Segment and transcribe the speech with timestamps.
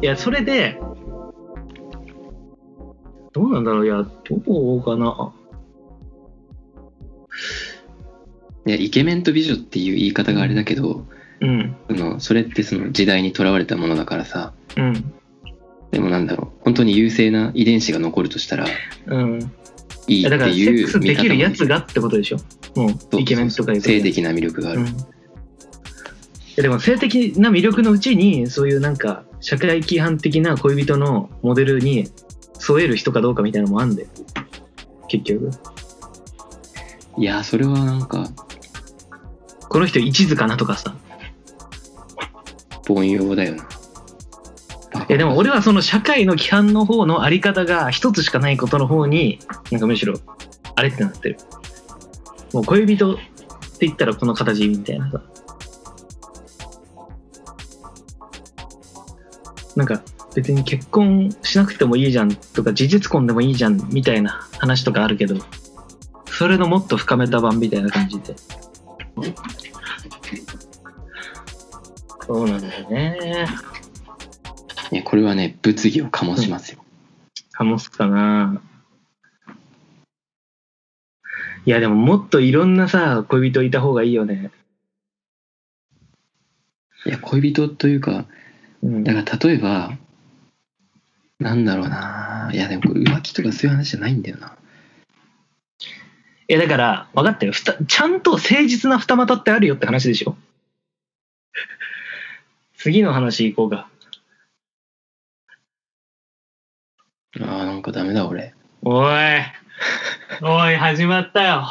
[0.00, 0.80] いや、それで、
[3.32, 5.32] どうなんだろういや、どうかな。
[8.66, 11.06] いやイケメンと美女っていう言い方があれだけど、
[11.40, 11.76] うん。
[11.88, 15.12] そのそれってその時代にとらわれたものだからさうん。
[15.90, 18.66] でもなんだろう本当に優勢な遺伝子が残るとしたら
[19.06, 19.52] うん。
[20.06, 22.38] いいっていうックスできるやつががってことでしょ
[22.74, 24.86] もう、イケメンとか性的な魅力がある、うん。
[24.86, 24.90] い
[26.56, 32.10] やでも性的な魅力のうちにそういうなんか社会規範的な恋人のモデルに
[32.54, 34.08] 添える人かどうかみたいなのもあんだよ。
[35.08, 35.50] 結局。
[37.16, 38.28] いやそれはなんか
[39.68, 40.94] この人一途かなとかさ。
[42.88, 43.64] 凡庸だよな。
[45.08, 49.38] いやでも俺はその社会の規範の方のあり方が一つしかないことの方に
[49.70, 50.14] なんかむしろ
[50.74, 51.38] あれってなってる。
[52.52, 55.22] もう恋人って言ったらこの形みたいなさ
[59.78, 60.02] なんか
[60.34, 65.36] 別に結婚しなくてもいいじゃんとか事実婚でもいいじゃんみたいな話とかあるけど
[66.26, 68.34] それのもっと深めた版みたいな感じで。
[72.26, 73.46] そうなんだよね。
[74.90, 76.84] いやこれはね物議を醸しますよ、
[77.56, 78.60] 醸すかな。
[81.64, 84.50] いやでももっといろんなさ恋人いた方がいいよね。
[87.06, 88.26] いや恋人というかうん
[88.82, 89.96] だから例えば
[91.40, 92.50] なんだろうな。
[92.52, 94.56] いやでもこれ浮気とかそういう話じゃないんだよな。
[96.48, 100.36] いやだから分かったよふたちゃんと誠実な二股ってあるよって話でしょ。
[102.76, 103.88] 次の話行こうか。
[107.40, 108.54] あーなんかダメだ俺。
[108.82, 109.14] おい。
[110.42, 111.68] おい始まったよ。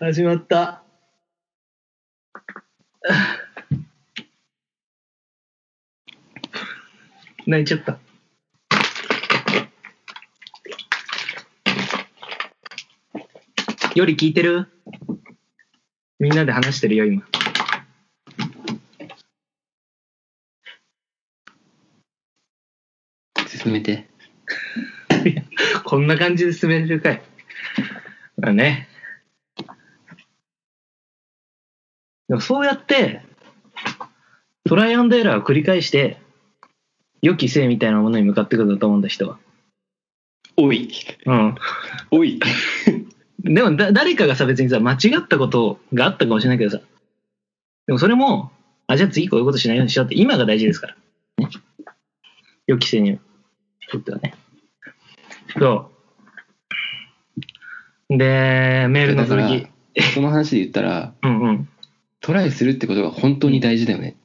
[0.00, 0.82] 始まった
[7.48, 7.98] 泣いちゃった
[13.94, 14.68] より聞いてる？
[16.18, 17.26] みんなで話してるよ今
[23.46, 24.06] 進めて
[25.84, 27.22] こんな感じで進めれるかい。
[28.36, 28.88] まあね。
[32.28, 33.22] でもそうやって、
[34.64, 36.18] トライアンドエラーを繰り返して、
[37.22, 39.38] 予期せみたいなものに向かってくるんだと思うんだ、人は。
[40.56, 40.90] おい
[41.26, 41.54] うん。
[42.10, 42.40] おい
[43.40, 46.80] でもだ、誰かがさ、別にさ、間違ったことがあったかもしれないけどさ、
[47.86, 48.50] でもそれも、
[48.86, 50.96] あ、じゃあ次こういうことしないようにしようって、今が大事ですから。
[51.38, 51.48] ね。
[52.66, 53.18] 予期せに
[53.90, 54.34] とってはね。
[55.58, 55.90] そ
[58.10, 58.18] う。
[58.18, 59.66] で、メールの続き。
[60.14, 61.68] その話で言ったらうんうん。
[62.20, 64.16] トライするってことが本当に大事だよね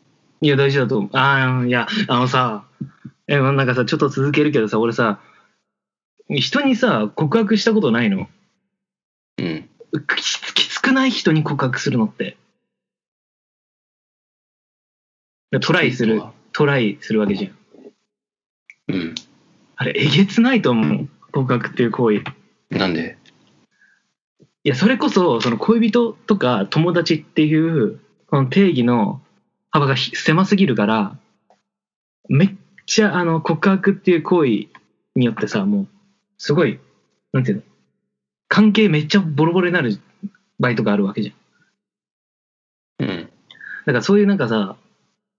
[0.43, 1.09] いや、大事だと思う。
[1.13, 2.65] ああ、いや、あのさ、
[3.27, 5.21] え、なんかさ、ちょっと続けるけどさ、俺さ、
[6.29, 8.27] 人にさ、告白したことないの？
[9.37, 9.69] うん
[10.17, 11.11] きつきつくない？
[11.11, 12.35] 人に告白するのって。
[15.61, 16.21] トライする、
[16.51, 18.95] トライするわけじゃん。
[18.95, 19.15] うん
[19.77, 21.09] あれ、えげつないと思う。
[21.31, 22.17] 告白っていう行為。
[22.17, 22.23] い
[22.71, 23.17] なんで？
[24.63, 29.21] や、それこそ、その恋人とか友達っていう、この定義の
[29.73, 31.17] 幅がひ狭すぎるから、
[32.29, 32.49] めっ
[32.85, 34.49] ちゃ、あの、告白っていう行為
[35.15, 35.87] によってさ、もう、
[36.37, 36.79] すごい、
[37.33, 37.63] なんていうの、
[38.47, 39.99] 関係めっちゃボロボロになる
[40.59, 43.07] 場合とかあるわけじゃん。
[43.09, 43.29] うん
[43.85, 44.77] だからそういうなんかさ、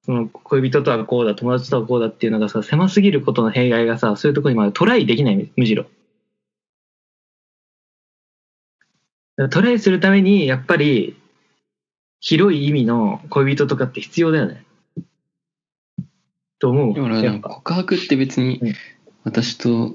[0.05, 5.87] その恋人とはこうだ、友達とはこうだっていうのがさ、狭すぎることの弊害がさ、そういうところにまでトライできない、むしろ。
[9.51, 11.17] トライするために、やっぱり、
[12.27, 14.65] 広い意味の恋人とかって必要だよね。
[16.59, 16.95] と思う。
[16.95, 17.49] だからなんかやっぱ。
[17.51, 18.75] 告白って別にうん
[19.25, 19.95] 私と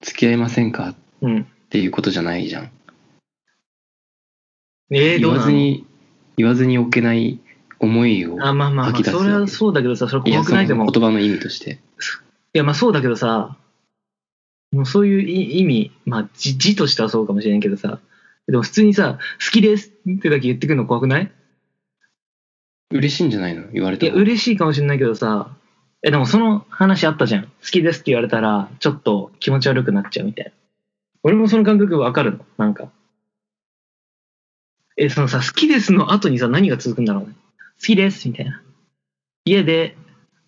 [0.00, 0.88] 付き合いませんか？
[0.88, 1.46] っうん。
[1.68, 2.70] ていうことじゃないじゃん
[4.90, 5.38] えー、ど言うなの？
[5.40, 5.86] わずに
[6.38, 7.38] 言わずに置けない
[7.78, 10.86] 思いをあ、まあまあ、まあ、それはそうだけどさ、それ怖くないでも。
[10.86, 11.78] 言葉の意味として
[12.54, 13.58] いや、まあそうだけどさ、
[14.72, 17.98] もうそういうい意味、まあ字字としてはそうかもしれんけどさ、
[18.46, 21.30] でも普通にさ、好きですってだけ言ってくるの怖くない？
[22.90, 23.68] 嬉しいんじゃないの？
[23.72, 25.54] 言われいや、嬉しいかもしれないけどさ、
[26.02, 27.44] え、でもその話あったじゃん。
[27.44, 30.52] 好きですって言われたら、ちょっと気持ち悪くなっちゃうみたいな。
[31.22, 32.44] 俺もその感覚わかるの？
[32.56, 32.90] なんか。
[34.96, 37.34] え、そのさ、好きですの後にさ、何が続くんだろうね？
[37.80, 38.60] 好きですみたいな。
[39.44, 39.96] 家で、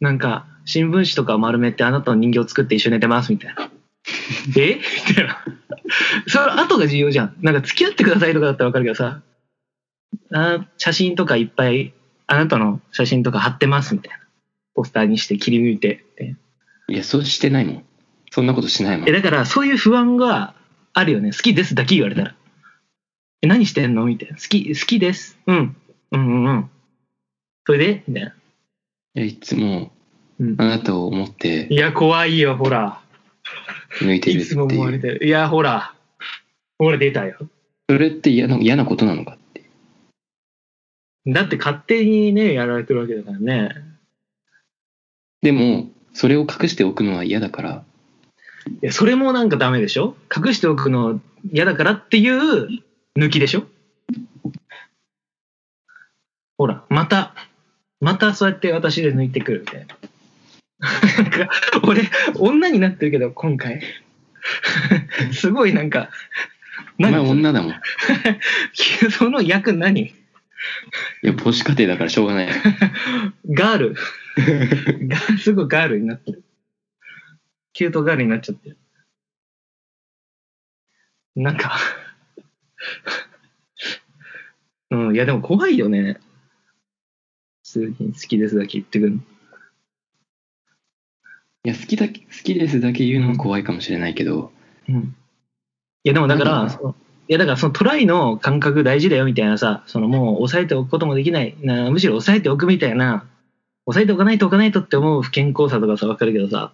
[0.00, 3.71] なんか、新聞紙とか丸めてあなたの人形を作って一緒に寝てますみたいな。
[4.56, 4.81] え？
[5.09, 5.44] みたいな。
[6.27, 7.37] その後が重要じゃん。
[7.41, 9.21] なんか付き合ってくださいとかだったらわかるけどさ、
[10.33, 11.93] あ写真とかいっぱい、
[12.32, 14.19] あなたの写真とか貼ってますみたいな。
[14.75, 16.34] ポスターにして切り抜いてって。
[16.88, 17.84] いや、そうしてないもん。
[18.31, 19.12] そんなことしないもんえ、。
[19.12, 20.55] だからそういう不安が
[20.94, 21.32] あるよね。
[21.32, 22.34] 好きですだけ言われたら。
[23.43, 24.06] え、何してんの？
[24.06, 24.37] みたいな。
[24.37, 25.38] 好き、好きです。
[25.46, 25.76] うん。
[26.12, 26.70] うんうんうん。
[27.67, 28.02] それで？
[28.08, 28.29] みたいな。
[28.31, 28.32] い
[29.20, 29.93] やいつも、
[30.40, 33.02] うんあなたを思っていや、怖いよ、ほら。
[34.00, 34.93] 抜いてるっていつも思わいう。
[34.93, 35.26] れてる。
[35.26, 35.94] いや、ほら。
[36.79, 37.37] ほら、出たよ。
[37.90, 39.37] それって嫌な嫌なことなのか？
[41.26, 43.70] だって勝手にね、やられてるわけだからね。
[45.42, 47.84] でも、それを隠しておくのは嫌だから、
[48.82, 50.16] いや、それもなんかダメでしょ？
[50.34, 51.20] 隠しておくの
[51.52, 52.69] 嫌だからっていう
[53.19, 53.64] 抜きでしょ？
[56.58, 57.34] ほら、また、
[58.00, 59.96] またそうやって私で抜いてくるみたいな。
[61.22, 61.50] なんか、
[61.84, 62.02] 俺、
[62.36, 63.80] 女になってるけど、今回。
[65.32, 66.10] すごいなんか、
[66.98, 67.72] お前何女だもん。
[67.72, 67.74] い
[69.10, 70.14] その役何？
[71.23, 72.49] や、母子家庭だからしょうがない。
[73.50, 73.94] ガール。
[75.09, 76.43] ガ すごいガールになってる。
[77.73, 78.79] キュートガールになっちゃってる。
[81.35, 81.76] なんか、
[84.91, 86.20] うん、いやでも怖いよね。
[87.65, 89.19] 普通に好きですだけ言ってくるの。
[91.65, 94.53] いや、好きだけ、好きですだけ言うのも怖いかもしれないけど、
[94.88, 95.17] うん。
[96.05, 96.94] いやでもだから、そ
[97.32, 103.26] やだからそのトライの感覚大事だよみたいなさ、そのもう抑えておくこともできない、なむしろ抑えておくみたいな、
[103.87, 106.73] 抑えておかないとおかないとって思う不健康さとかさ、わかるけどさ、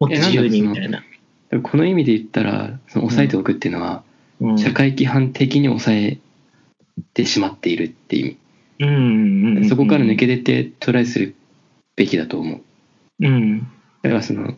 [0.00, 1.02] もっと自由にみたいな。
[1.50, 4.02] でもこの意味で言ったら、その抑えておくっていうのは、
[4.40, 6.18] うん社会規範的に抑え
[7.14, 8.36] てしまっているっていう
[8.80, 8.98] うんうんう
[9.54, 9.68] ん意味。
[9.68, 11.36] そこから抜け出てトライする
[11.96, 12.62] べきだと思う。
[13.20, 13.60] うん。
[14.02, 14.54] だからその、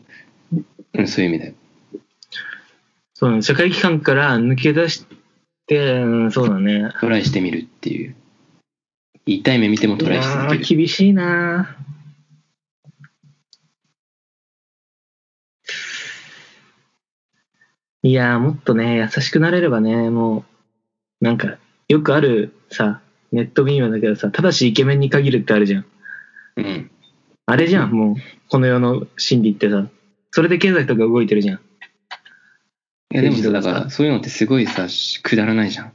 [0.95, 1.55] うん、そういう意味だよ。
[3.15, 5.15] そうね、社会機関から抜け出して、
[5.71, 6.93] うん、そうだね。
[7.01, 8.15] トライしてみるっていう。
[9.27, 10.65] 痛い目見てもトライし続ける。
[10.65, 11.77] 厳しいな
[18.03, 20.45] いやーもっとね、優しくなれればね、も
[21.21, 21.57] う、なんか、
[21.89, 23.01] よくあるさ、
[23.33, 25.87] ネットミームだけどさ、ただしイケメンに限るってあるじゃん。
[26.57, 26.91] うん。
[27.47, 28.15] あれじゃん、もう、
[28.51, 29.87] この世の心理ってさ。
[30.33, 31.61] それで経済とか動いてるじゃん。
[33.15, 35.87] いやでもだからそういうのってすごいさ、しくだらないじゃん。
[35.87, 35.91] い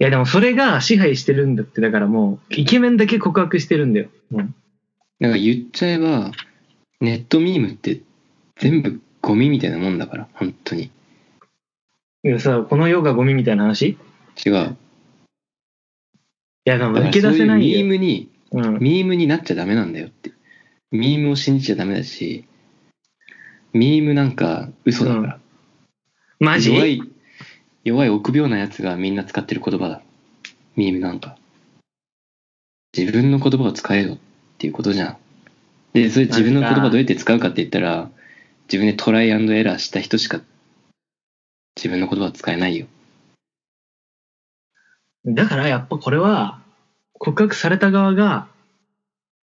[0.00, 4.08] やでもそれが支配してるんだって、だからもう、イケメンだけ告白してるんだよ。
[4.32, 4.54] うん
[5.20, 6.32] だから言っちゃえば、
[7.00, 8.00] ネットミームって
[8.58, 10.90] 全部ゴミみたいなもんだから、本当に。
[12.24, 13.90] いやさ、この世がゴミみたいな話？
[13.90, 13.98] い
[14.44, 14.76] 違う。
[16.64, 17.86] やでもだから抜け出せないそういうミーよ。
[17.86, 18.78] ムに、うん。
[18.80, 20.32] ミームになっちゃダメなんだよって。
[20.90, 22.44] ミームを信じちゃダメだし、
[23.72, 25.38] ミームなんか嘘だから。
[26.42, 26.74] マジ？
[26.74, 27.00] 弱い、
[27.84, 30.02] 弱い臆病なやつがみんな使ってる言葉だ。
[30.74, 31.38] ミームなんか。
[32.96, 34.18] 自分の言葉を使えよっ
[34.58, 35.16] ていうことじゃん。
[35.92, 38.10] で、それ自分の言葉どうやって使うかって言ったら、
[38.64, 40.40] 自分でトライアンドエラーした人しか
[41.76, 42.88] 自分の言葉を使えないよ。
[45.24, 46.60] だからやっぱこれは、
[47.12, 48.48] 告白された側が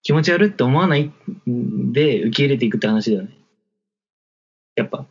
[0.04, 1.13] 気持ち悪いって思わない
[1.50, 3.30] んで受け入れていくって話だよね。
[4.75, 5.06] やっぱ。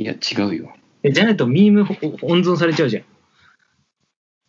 [0.00, 0.72] いや、違うよ。
[1.02, 3.04] えじゃないとミームお温存されちゃうじゃん。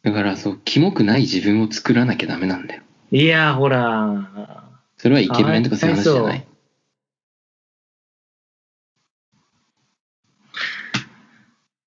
[0.03, 2.83] だからそう、キモくない自分を作らなきゃダメなんだよ。
[3.11, 4.63] いや、ほら。
[4.95, 6.47] それはイケメンとかそういう話じゃない？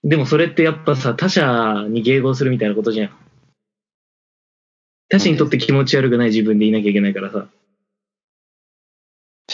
[0.04, 3.11] でもそれってやっぱさ、他者に迎合するみたいなことじゃん。
[5.09, 7.49] 他者にとって気持ち悪くない自分でいなきゃいけないからさ。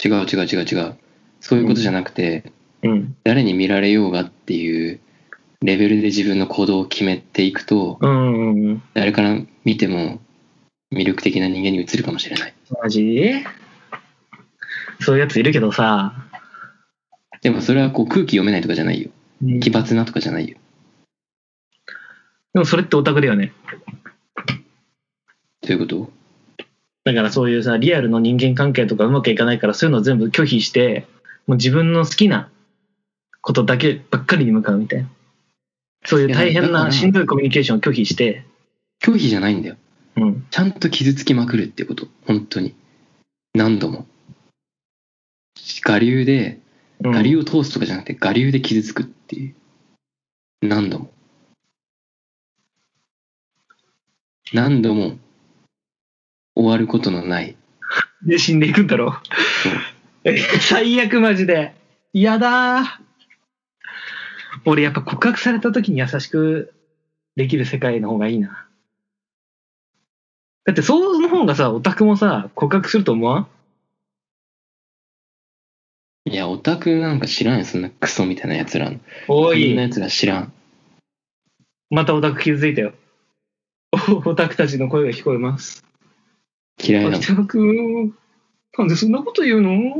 [0.03, 0.97] 違う違う違う違う。
[1.39, 2.51] そういうことじゃなくて、
[2.83, 3.15] うん。
[3.23, 4.99] 誰に見られようがっていう
[5.61, 8.83] レベルで自分の行動を決めていくと、うんうんうん。
[8.93, 10.19] 誰から見ても
[10.91, 12.53] 魅力的な人間に映るかもしれない。
[12.81, 13.43] マジ？
[14.99, 16.13] そういうやついるけどさ。
[17.41, 19.09] でもそれはこう空気読めないとかじゃないよ。
[19.41, 20.57] で奇抜なとかじゃないよ。
[22.53, 23.53] もそれってオタクだよね。
[25.61, 26.11] どういうこと？
[27.03, 31.07] だからそういうさ、リアルの人間関係とかうまくいかないからそういうのを全部拒否して、
[31.47, 32.49] もう自分の好きな
[33.41, 35.09] ことだけばっかりに向かうみたいな。
[36.05, 38.45] そういう大変なしんどいコミュニケーションを拒否して、
[39.01, 39.77] 拒否じゃないんだよ。
[40.17, 40.45] うん。
[40.49, 42.07] ちゃんと傷つきまくるってこと。
[42.25, 42.75] 本当に。
[43.53, 44.05] 何度も。
[45.87, 46.59] 我流で、
[47.03, 49.55] うん我流を通すとかじゃなくて、我流で傷つくっていう。
[50.61, 51.11] 何度も。
[54.53, 55.17] 何度も
[56.55, 57.55] 終わることのない。
[58.23, 59.13] で死んでいくんだろ
[60.23, 60.37] そう。
[60.61, 61.73] 最悪マジで。
[62.13, 63.10] 嫌だー
[64.65, 66.73] 俺やっぱ告白された時に優しく
[67.35, 68.67] できる世界の方がいいな。
[70.65, 73.47] だってその方がさ、オタクもさ、告白すると思わん？
[76.29, 78.99] いや、オタクなんか知らんよ、そんなクソみたいな奴らの。
[79.27, 80.53] おい、そんな奴ら知らん。
[81.89, 82.93] またオタク傷ついたよ。
[84.23, 85.83] おオタクたちの声が聞こえます。
[86.81, 87.19] 嫌いだもん。
[87.19, 88.13] 秋田くん、
[88.77, 89.99] なんでそんなこと言うの？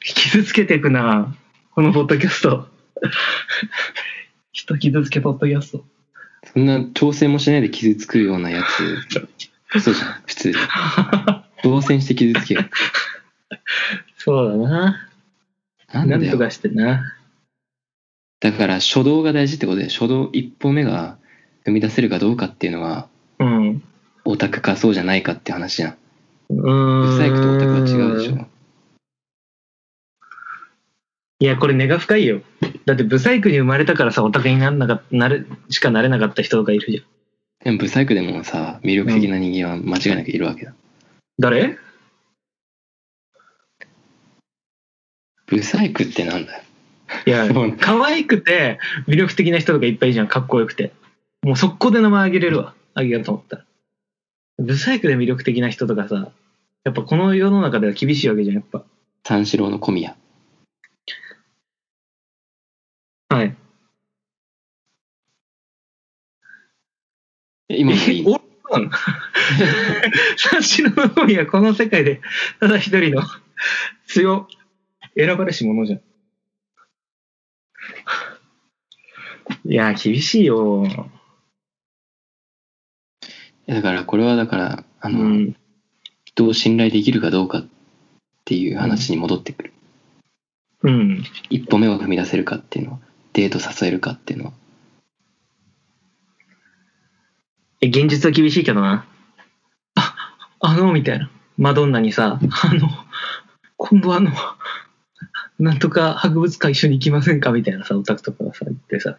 [0.00, 1.34] 傷つけていくな、
[1.74, 2.68] このポッドキャスト。
[4.52, 5.86] 人傷つけポッドキャスト。
[6.52, 10.56] そんな調整もしないで傷つくようなやつ、そうじゃん、普通に。
[11.64, 12.64] 動線して傷つけよ。
[14.18, 15.08] そうだな。
[15.94, 16.20] なんだよ。
[16.20, 17.14] なんとかしてな。
[18.40, 21.16] だから初動が大事ってことで、初動一歩目が
[21.64, 23.82] 踏み出せるかどうかっていうのは、うん。
[24.26, 25.96] オタクかそうじゃないかって話じゃん。
[26.50, 27.10] うーん。
[27.12, 28.51] ブサイクとオタクは違うでしょ。
[31.42, 32.40] いや、これ根が深いよ。
[32.84, 37.04] だって、ブサイクに生まれたからさ、オタクにならなかなる、しかなれなかった人とかいるじゃん。
[37.64, 40.72] でもブサイクでもさ、魅力的な人間は間違いなくいるわけだ。
[41.40, 41.78] 誰？
[45.46, 46.62] ブサイクってなんだよ。
[47.26, 47.48] いや
[47.80, 50.92] 可愛くて魅力的な人とかいっぱいいるじゃん、かっこよくて。
[51.42, 52.72] もう速攻で名前あげれるわ。
[52.94, 53.64] あげようと思ったら。
[54.58, 56.30] ブサイクで魅力的な人とかさ、
[56.84, 58.84] やっぱこの世の中では厳しいわけじゃん、やっぱ。
[59.24, 60.14] 三四郎の小宮。
[63.32, 63.56] はい。
[67.61, 68.90] え今いいえ、おそうなの
[70.36, 72.20] 三四郎の神はこの世界で
[72.60, 73.22] ただ一人の
[74.06, 74.46] 強、
[75.16, 76.00] 選ばれし者じゃん。
[79.64, 80.86] いや、厳しいよ。
[83.66, 85.56] だからこれはだから、あの、うん。
[86.24, 87.68] 人を信頼できるかどうかっ
[88.44, 89.72] ていう話に戻ってくる。
[90.82, 91.24] うん。
[91.50, 92.98] 一歩目を踏み出せるかっていうのは、
[93.34, 94.52] デート誘えるかっていうのは。
[97.32, 99.04] え、現実は厳しいけどな。
[99.96, 100.14] あ、
[100.60, 101.30] あの、みたいな。
[101.58, 102.88] マドンナにさ、あの、
[103.76, 104.30] 今度あの、
[105.58, 107.52] なんとか博物館一緒に行きませんか？
[107.52, 109.18] みたいなさ、オタクとかがさ、言ってさ、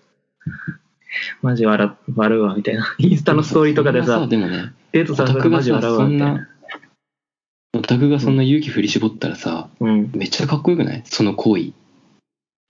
[1.41, 2.96] マジ笑笑うわ、みたいな。
[2.98, 6.34] インスタのストーリーとかでさ、でもね、デートオさせたらマジ笑うわ、みたいな。
[6.34, 6.50] な、
[7.75, 10.12] オタクがそんな勇気振り絞ったらさ、うん。
[10.15, 11.03] めっちゃかっこよくない？
[11.05, 11.62] その行為。
[11.62, 11.74] い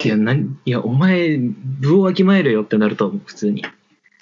[0.04, 3.64] や、なんいや、お前、部をわきまえるよってなると思う、普通に。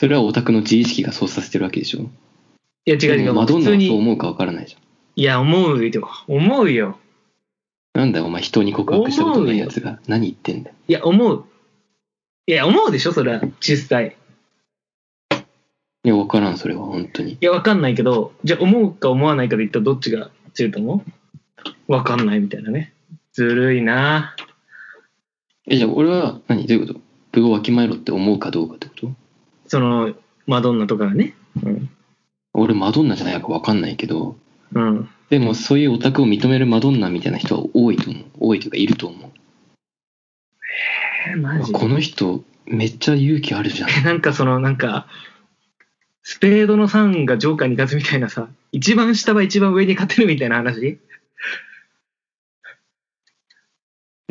[0.01, 2.09] いそれはオタクの自意識がそうさせてるわけでしょ。
[2.85, 3.69] や、違う違う、マドンナ。
[3.69, 4.81] はそう思うかわからないじゃん。
[5.15, 6.09] いや、思うよ。
[6.27, 6.97] 思うよ。
[7.93, 9.99] なんだよ、お前人に告白したことないやつが。
[10.07, 10.75] 何言ってんだよ。
[10.87, 11.45] いや、思う。
[12.47, 14.17] いや、思うでしょ、それは、実際。
[16.03, 17.33] いや、わからん、それは、本当に。
[17.33, 21.03] いや、わかんないけど、じゃあ思うか思わないかで言ったらどっちが強いと思
[21.87, 21.91] う？
[21.91, 22.93] わかんないみたいなね。
[23.33, 24.35] ずるいな
[25.67, 26.99] え、じゃあ俺は何、どういうこと？
[27.33, 29.20] 部をわきまえろって思うかどうかってこと？
[29.71, 30.13] その、
[30.47, 31.33] マドンナとかがね。
[31.63, 31.89] うん。
[32.51, 34.35] 俺マドンナじゃないかわかんないけど、
[34.73, 35.09] うん。
[35.29, 38.25] でもそういうオタクを認めるマドンナみたいな人は多いと思う。
[38.37, 39.31] 多いというかいると思う。
[41.29, 43.89] えー、マジこの人、めっちゃ勇気あるじゃん。
[43.89, 45.07] え なんかその、なんか、
[46.21, 50.99] スペードの3がジョーカーに勝つみたいなさ、一番下は一番上に勝てるみたいな話？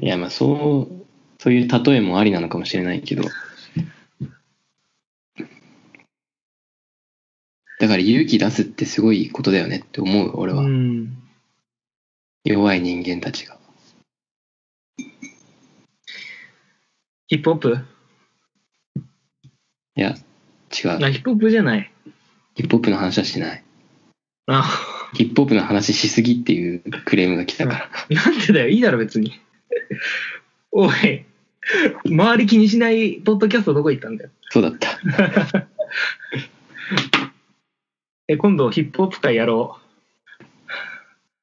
[0.02, 1.06] いや、まあそう、
[1.38, 3.22] そういう例えもありなのかもしれないけど。
[7.90, 10.62] から勇気出すってすごいことだよねって思う、俺は。
[10.62, 11.16] うん。
[12.44, 13.58] 弱い人間たちが。
[17.28, 17.78] ヒップホップ？
[19.96, 21.04] いや、違う。
[21.04, 21.92] あ、ヒップホップじゃない。
[22.54, 23.64] ヒップホップの話はしない。
[24.46, 28.16] あ、ヒップホップの話しすぎっていうクレームが来たから。
[28.16, 29.40] なんでだよ、いいだろ別に。
[30.72, 31.24] おい、
[32.04, 34.30] 周り気にしないポッドキャストどこ行ったんだよ。
[34.50, 34.88] そうだった。
[38.30, 39.76] え、今度ヒップホップ会やろ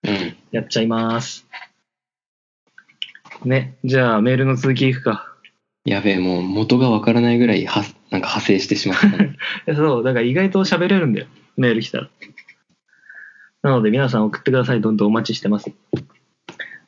[0.03, 0.10] う。
[0.10, 0.38] うん。
[0.51, 1.46] やっちゃいます。
[3.44, 5.36] ね、じゃあメールの続きいくか。
[5.84, 8.98] やべえ、もう元がわからないぐらいは、なんか派生してしまっ
[9.65, 11.27] た そう、だから意外と喋れるんだよ。
[11.58, 12.10] メール来たら。
[13.63, 14.79] なので皆さん送ってください。
[14.79, 15.70] どんどんお待ちしてます。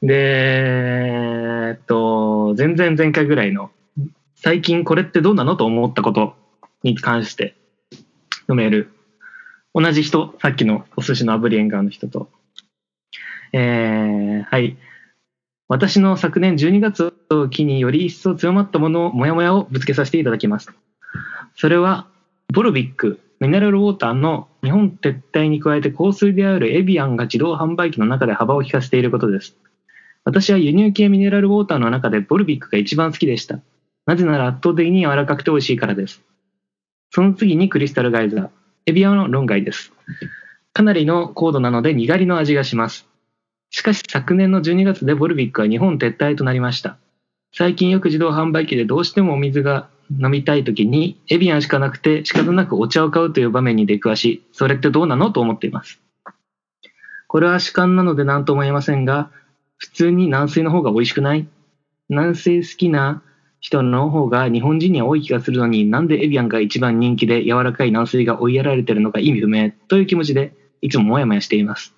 [0.02, 3.70] で、えっと、前々前回ぐらいの、
[4.36, 6.38] 最近これってどうなのと思ったこと
[6.84, 7.58] に関して
[8.48, 8.99] のメール。
[9.74, 12.30] 同じ人、さっきのお寿司の炙り縁側の人と。
[13.54, 14.78] えー、はい。
[15.68, 20.72] 私の昨年12月を機により一層強まったものを、もやもやをぶつけさせていただきます。
[21.56, 22.08] それは、
[22.52, 29.56] ボルビック、ミネラルウォーターの日本撤退に加えて香水であるエビアンが自動販売機の中で幅を利かせていることです。
[30.26, 33.60] 私は輸入系ミネラルウォーターの中でボルビックが一番好きでした。
[34.06, 36.22] なぜなら圧倒的に柔らかくて美味しいからです。
[37.12, 38.50] その次にクリスタルガイザー、
[38.90, 39.92] エビアンの論外です。
[40.74, 43.08] かなりの高度なので苦りの味がします。
[43.70, 46.98] しかし昨年の12月でボルビックは日本撤退となりました。
[47.54, 56.02] 最近よく自動販売機でどうしてもお水が飲みたい時にエビアンしかなくて仕方なくお茶を買うという場面に出くわし、それってどうなのと思っています。
[57.28, 59.30] これは主観なので何とも言えませんが、
[59.78, 61.48] 普通に軟水の方が美味しくない
[62.10, 63.22] 軟水好きな
[63.60, 71.94] 人の方が日本人には多い気がするのになんでエビアンが一番人気で柔らかい軟水が追いやられてるのか意味不明という気持ちでいつももやもやしています。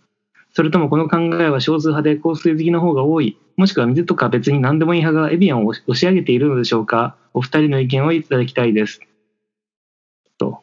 [0.54, 9.00] それともこの考えは少数派で香水好きの方が多い、もしくは水とか別に何でもいい派がエビアンを押し上げているのでしょうかお二人の意見をいただきたいです。
[10.38, 10.62] と。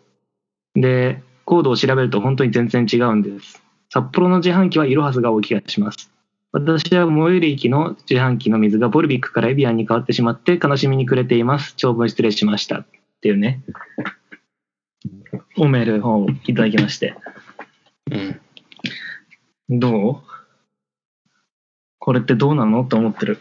[0.75, 3.63] で、コードを調べると本当に全然違うんです。
[3.91, 6.11] 札幌の自販機はイロハスが多い気がします。
[6.59, 11.75] 私は最寄り駅の自販機の水がボルビックからエビアンに変わってしまって悲しみに暮れています。
[11.77, 12.81] 長文失礼しました。
[12.81, 12.87] っ
[13.21, 13.63] ていうね。
[15.57, 17.15] おメールをいただきまして。
[18.11, 18.17] う
[19.75, 19.79] ん。
[19.79, 20.17] どう？
[22.01, 22.85] これってどうなの？
[22.85, 23.39] と思ってる。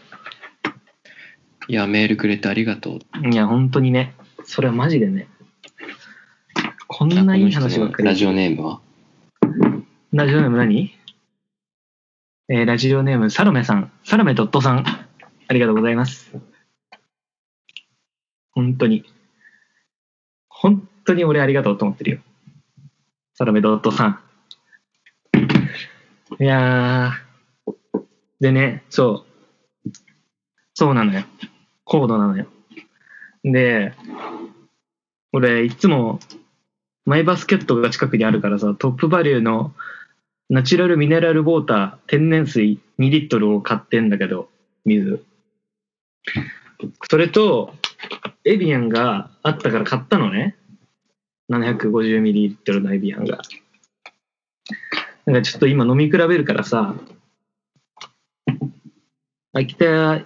[1.67, 3.29] いや、メールくれてありがとう。
[3.29, 4.13] いや、本当にね。
[4.45, 5.27] それはマジでね。
[6.87, 8.07] こんないい話ばっかり。
[8.07, 8.81] ラジオネームは？
[10.11, 10.96] ラジオネーム何？
[12.49, 13.91] えーラジオネームサロメさん。
[14.05, 14.85] サロメドットさん。
[15.49, 16.31] ありがとうございます。
[18.51, 19.03] 本当に。
[20.47, 22.19] 本当に俺ありがとうと思ってるよ。
[23.33, 24.19] サロメドットさん。
[26.39, 28.01] いやー。
[28.39, 29.25] でね、そ
[29.85, 29.91] う。
[30.73, 31.25] そうなのよ。
[31.83, 32.45] コードなのよ。
[33.43, 33.93] で、
[35.33, 36.21] 俺いつも
[37.03, 39.73] マイバスケットが近くにあるからさ、トップバリューの
[40.49, 44.49] ナチュラルミネラルウォーター天然水2リットルを買ってんだけど、
[44.85, 45.25] 水。
[47.09, 47.73] それと、
[48.45, 50.55] エビアンがあったから買ったのね。
[51.51, 53.41] 750ミリリットルのエビアンが。
[55.25, 56.95] なんかちょっと今飲み比べるからさ、
[59.51, 60.25] 秋田屋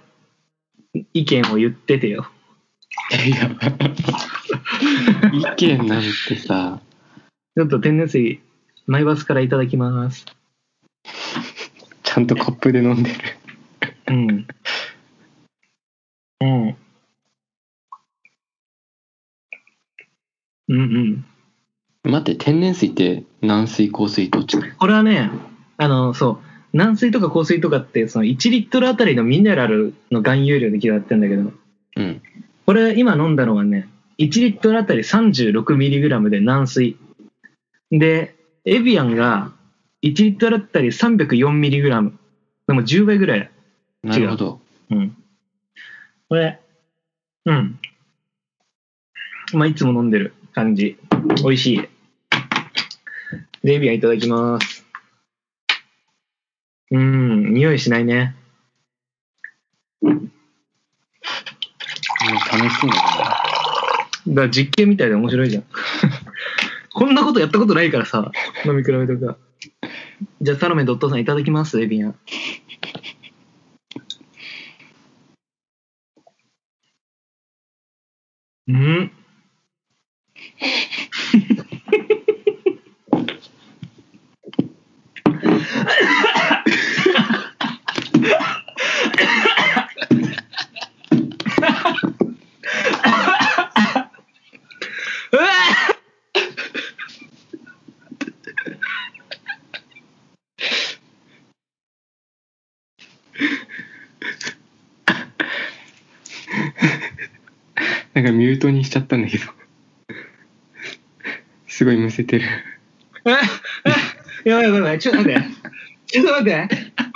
[1.14, 2.30] 意見を言っててよ。
[3.26, 3.50] いや、
[5.32, 6.80] 意見なんてさ、
[7.56, 8.40] ちょっと天然水、
[8.86, 10.26] マイバスからいただきます。
[12.02, 13.18] ちゃんとコップで飲んでる。
[14.08, 14.46] うん。
[16.40, 16.76] うん。
[20.68, 21.24] うん
[22.04, 22.10] うん。
[22.10, 24.56] 待って、天然水って軟水、硬水どっち？
[24.58, 25.30] これはね、
[25.76, 26.40] あの、そ
[26.72, 31.52] う、軟水とか硬水とかって、その1リットルあたりのミネラルの含有量で決まってんだけど、
[31.96, 32.22] うん。
[32.66, 36.96] これ今飲んだのはね、1リットルあたり 36mg で軟水。
[37.90, 39.52] で、エビアンが
[40.02, 42.12] 1リットルあたり 304mg。
[42.66, 43.50] でも10倍ぐらい。
[44.02, 44.60] なるほど。
[44.90, 45.16] うん。
[46.28, 46.60] これ、
[47.44, 47.78] うん。
[49.52, 50.96] まあ、いつも飲んでる感じ。
[51.42, 51.88] 美味しい。
[53.62, 54.84] でエビアンいただきます。
[56.90, 58.34] うん、匂いしないね。
[60.02, 60.14] もう
[62.58, 63.02] 楽しそうだな。
[64.28, 65.64] だから実験みたいで面白いじゃん。
[66.94, 68.30] こんなことやったことないからさ、
[68.64, 69.38] 飲み比べとか。
[70.40, 72.18] じゃあ、サロメドットさんいただきます、エビアン。
[78.68, 79.10] うん。
[95.32, 95.72] うわ
[108.22, 109.46] なんかミュートにしちゃったんだけど。
[111.66, 112.44] すごいむせてる。
[113.24, 113.36] やばい
[114.44, 115.46] やばいやばい、ちょっと待って。
[116.06, 116.44] ちょっと待っ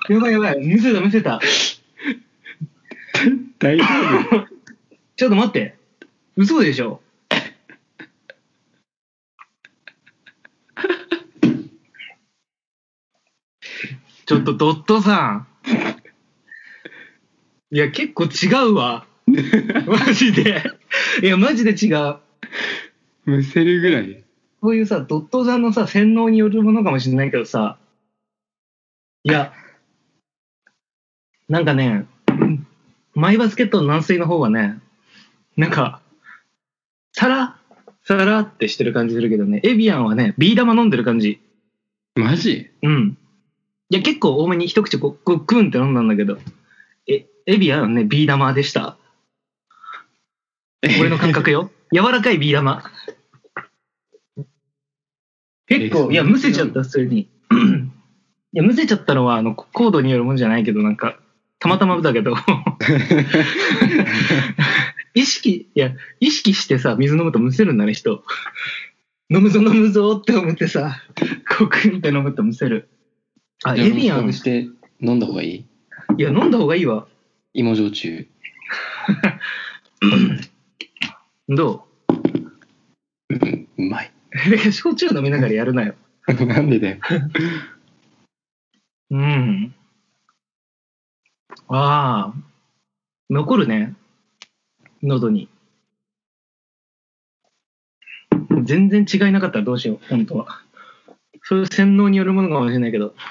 [0.08, 0.12] て。
[0.12, 1.38] やばいやばい、むせたむせた。
[3.60, 3.84] 大丈
[4.32, 4.48] 夫？
[5.14, 5.76] ちょっと待って。
[6.34, 7.00] 嘘でしょ？
[14.26, 15.46] ちょっとドットさん。
[17.70, 19.06] いや、結構違うわ。
[19.86, 20.62] マジで。
[21.22, 22.16] いや、マジで違う。
[23.24, 24.22] むせるぐらい。
[24.60, 27.78] こういうさ、ドットさんのさ、洗脳によるものかもしれないけどさ、
[29.24, 29.52] いや、
[31.48, 32.06] なんかね、
[33.14, 34.78] マイバスケットの軟水の方はね、
[35.56, 36.00] なんか、
[37.12, 37.58] サラ
[38.04, 41.40] サラってしてる感じするけどね、エビアンはね、ビー玉飲んでる感じ。
[42.14, 42.70] マジ？
[42.82, 43.18] うん。
[43.90, 46.38] いや、結構多めに一口こう、こうクンって飲んだんだけど、
[47.06, 48.96] え、エビアンはね、ビー玉でした。
[50.82, 51.70] 俺の感覚よ。
[51.92, 52.84] 柔らかいビー玉。
[55.66, 57.28] 結構、えいや、むせちゃった、普通に。
[58.52, 61.18] いや、むせちゃったのは、あの、コードによるもんじゃないけど、なんか、
[61.58, 62.34] たまたまだけど、
[65.14, 68.22] 意識、いや、意識してさ、水飲むとむせるんだね、人。
[69.28, 71.02] 飲むぞ飲むぞって思ってさ、
[71.58, 72.88] コクンって飲むとむせる。
[73.64, 74.68] あ、エビアン、いして
[75.00, 75.66] 飲んだ方がい？
[76.18, 77.08] いや、飲んだ方がいいわ。
[77.54, 78.28] 芋焼酎。
[81.48, 81.86] ど
[83.30, 83.34] う？
[83.34, 84.12] ん、うまい。
[84.32, 85.94] う 焼酎飲みながらやるなよ。
[86.26, 86.98] なんでだよ。
[89.10, 89.74] うん。
[91.68, 92.34] ああ、
[93.30, 93.94] 残るね。
[95.02, 95.48] 喉に。
[98.64, 100.60] 全然違いなかったらどうしよう、本当は。
[101.42, 103.14] そういう洗脳によるものかもしれないけど。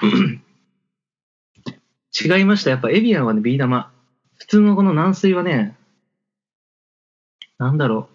[2.18, 2.70] 違いました。
[2.70, 3.90] やっぱエビアンはね、ビー玉。
[4.38, 5.75] 普通のこの軟水はね、
[7.58, 8.08] なんだろ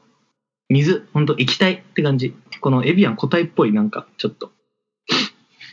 [0.69, 0.73] う。
[0.73, 2.35] 水、ほんと液体って感じ。
[2.61, 4.51] このエビアン固体っぽい、なんか、ちょっと。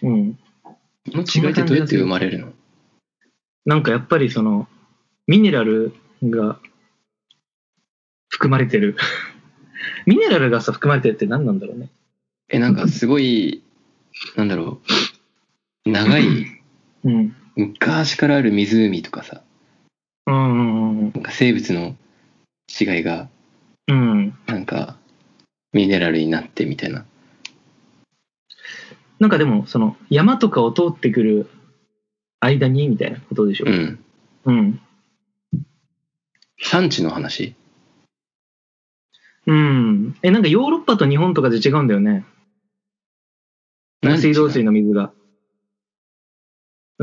[0.02, 0.34] うん。
[0.64, 2.52] この違いってどうやって生まれるの？
[3.64, 4.68] なんかやっぱりその、
[5.26, 6.58] ミネラルが
[8.28, 8.96] 含まれてる。
[10.06, 11.90] ミネラルがさ、含まれてるって何なんだろうね。
[12.48, 13.62] え、なんかすごい、
[14.36, 14.80] なんだろ
[15.84, 15.90] う。
[15.90, 16.24] 長い、
[17.04, 17.36] うん。
[17.56, 19.42] 昔からある湖とかさ、
[20.26, 21.96] うんうんうんなんか生物の
[22.68, 23.28] 違いが、
[23.88, 24.34] うん。
[24.46, 24.96] なんか、
[25.72, 27.06] ミネラルになってみたいな。
[29.18, 31.50] なんかでも、その、山とかを通ってくる
[32.40, 33.66] 間に、みたいなことでしょ？
[33.66, 33.70] う。
[33.70, 34.04] ん。
[34.44, 34.80] うん。
[36.60, 37.54] 産地の話？
[39.46, 40.16] うん。
[40.22, 42.24] え、なんかヨーロッパと日本とかで違うんだよね。
[44.02, 44.66] 水道水の。
[44.66, 45.12] の水が。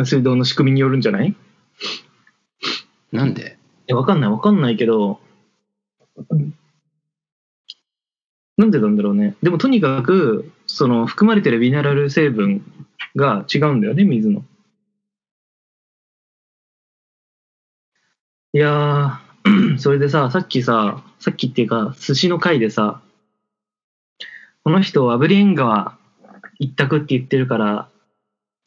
[0.03, 1.35] 水道の仕組みによるんじゃない？
[3.11, 3.57] なんで？
[3.87, 5.19] え、わかんないわかんないけど、
[8.57, 9.35] なんでなんだろうね。
[9.43, 12.63] でもとにかく、その含まれてるミネラル成分
[13.15, 14.43] が違うんだよね、水の。
[18.53, 23.01] いやー、 それでさ、さっきさ、さっきっていうか、寿司の回でさ、
[24.63, 25.97] この人、アブリエン川
[26.59, 27.89] 一択って言ってるから、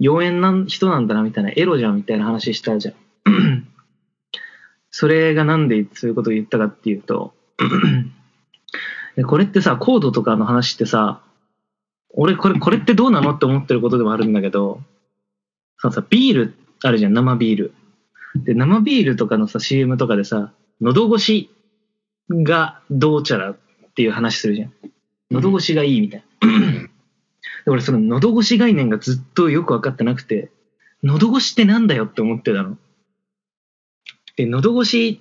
[0.00, 2.94] 妖艶な人なんだなみたいな、エロじゃんみたいな話したじゃん。
[4.90, 7.32] それがなんでそういうことを言ったかっていうと、
[9.18, 11.20] でこれってさ、コードとかの話ってさ、
[12.10, 14.80] 俺これ、これってどうなのって思ってることでもあるんだけど、
[15.78, 16.54] そのさ、ビール
[16.84, 17.74] あるじゃん、生ビール。
[18.36, 21.50] で、生ビールとかのさ、CM とかでさ、喉越し
[22.30, 23.56] がどうちゃらっ
[23.96, 24.72] ていう話するじゃん。
[25.32, 26.48] 喉越しがいいみたいな。
[27.64, 30.52] で俺その喉越し概念がずっとよく分かってなくて、
[31.02, 32.78] 喉越しってなんだよって思ってたの。
[34.36, 35.20] で、喉越し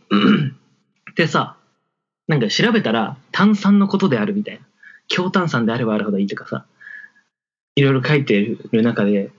[1.09, 1.57] ってさ、
[2.27, 4.61] なんか調べたら炭酸のことであるみたいな。
[5.07, 6.65] 強炭酸であればあるほどいいとかさ、
[7.75, 9.31] いろいろ書いてる中で、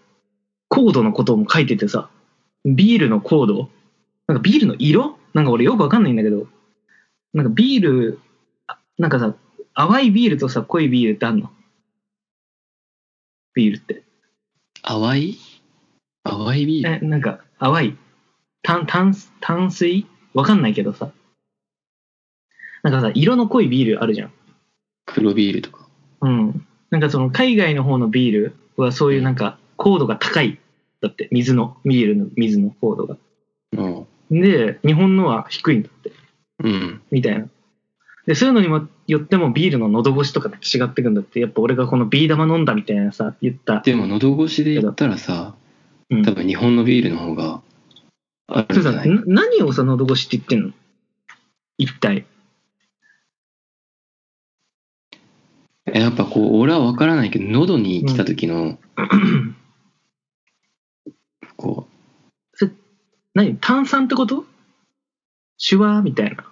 [0.68, 2.08] コードのことも書いててさ、
[2.64, 3.68] ビールのコード
[4.26, 5.18] なんかビールの色？
[5.34, 6.46] なんか俺よくわかんないんだけど、
[7.34, 8.20] なんかビール、
[8.66, 9.34] あなんかさ、
[9.74, 11.50] 淡いビールとさ、濃いビールってあんの？
[13.54, 14.02] ビールって。
[14.82, 15.38] 淡い？
[16.24, 17.04] 淡いビール？
[17.04, 17.96] え、なんか、淡い。
[18.62, 20.06] 炭、炭、炭水？
[20.32, 21.10] わかんないけどさ。
[22.82, 24.32] なんかさ、色の濃いビールあるじゃん。
[25.06, 25.88] 黒ビールとか。
[26.20, 26.66] うん。
[26.90, 30.58] なんかその海外の方のビールはそういうなんか高度が高い。
[31.00, 33.16] だって、水の、ビールの水の高度が。
[33.72, 34.40] うん。
[34.42, 36.12] で、日本のは低いんだって。
[36.64, 37.00] うん。
[37.10, 37.46] みたいな。
[38.26, 41.38] で、そういうのにもよってもビールの喉越しとか違ってくんだって。
[41.40, 43.80] やっぱ俺がこのビー玉飲んだみたいなさ、言った。
[43.80, 45.54] でも喉越しで言ったらさ、
[46.10, 46.22] うん。
[46.24, 47.62] 多分日本のビールの方が
[48.48, 49.08] あるんじゃない？
[49.08, 50.72] な何をさ、喉越しって言ってんの？
[51.78, 52.26] 一体。
[55.94, 58.78] やっぱこう、俺は分からないけど、喉に来た時の、
[61.56, 61.88] こ
[63.34, 63.56] 何？
[63.56, 64.44] 炭酸ってこと？
[65.58, 66.44] シュワーみたいな。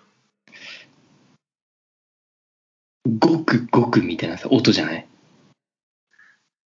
[3.06, 5.06] う、ごくごくみたいなさ、音じゃない？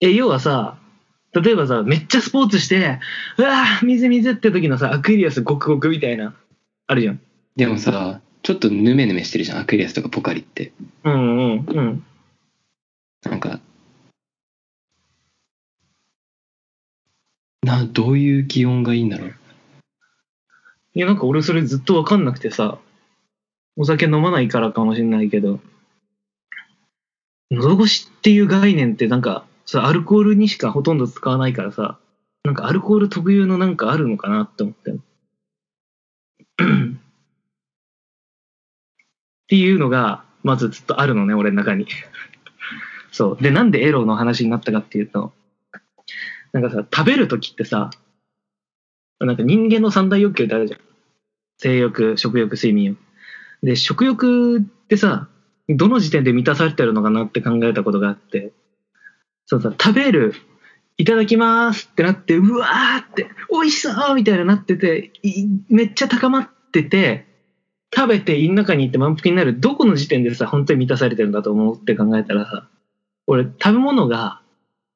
[0.02, 0.78] え、要はさ、
[1.34, 3.00] 例えばさ、めっちゃスポーツして、
[3.38, 6.36] うわー水水って時のさ、アクエリアスゴクゴクみたいな、
[6.88, 7.20] あるじゃん。
[7.56, 10.72] でもさ、ちょっとヌメヌメしてるじゃん、アクエリアスとかポカリって。
[11.04, 12.06] うんうんうん。
[13.26, 13.60] なんか、
[17.64, 19.34] な、どういう気温がいいんだろう？
[20.94, 22.78] いや、なんか俺それずっとわかんなくてさ、
[23.76, 25.60] お酒飲まないからかもしれないけど、
[27.52, 31.98] 喉越しっていう概念ってなんか、さ、アルコールにしかほとんど使わないからさ、
[32.44, 34.92] なんかアルコール特有のなんかあるのかなって思って。
[34.92, 34.96] っ
[39.48, 41.88] ていうのが、まずずっとあるのね、俺の中に。
[43.16, 43.42] そう。
[43.42, 45.32] で、なんでエロの話になったかっていうと、
[46.52, 47.90] なんかさ、食べるときってさ、
[49.22, 50.82] なんか人間の三大欲求ってあるじゃん。
[51.58, 52.98] 性欲、食欲、睡眠欲。
[53.64, 55.30] で、食欲ってさ、
[55.70, 58.52] どの時点で満たされてるのかなって考えたことがあって、
[59.46, 60.34] そうさ、食べる、
[60.98, 65.14] いただきますってなって、うわーって、美味しそうみたいななってて、
[65.70, 67.26] めっちゃ高まってて、
[67.96, 72.68] 食べて胃の中に行って満腹になる、どこの時点でさ、本当に満たされてるんだと思うって考えたらさ、
[73.28, 74.42] 俺、食べ物が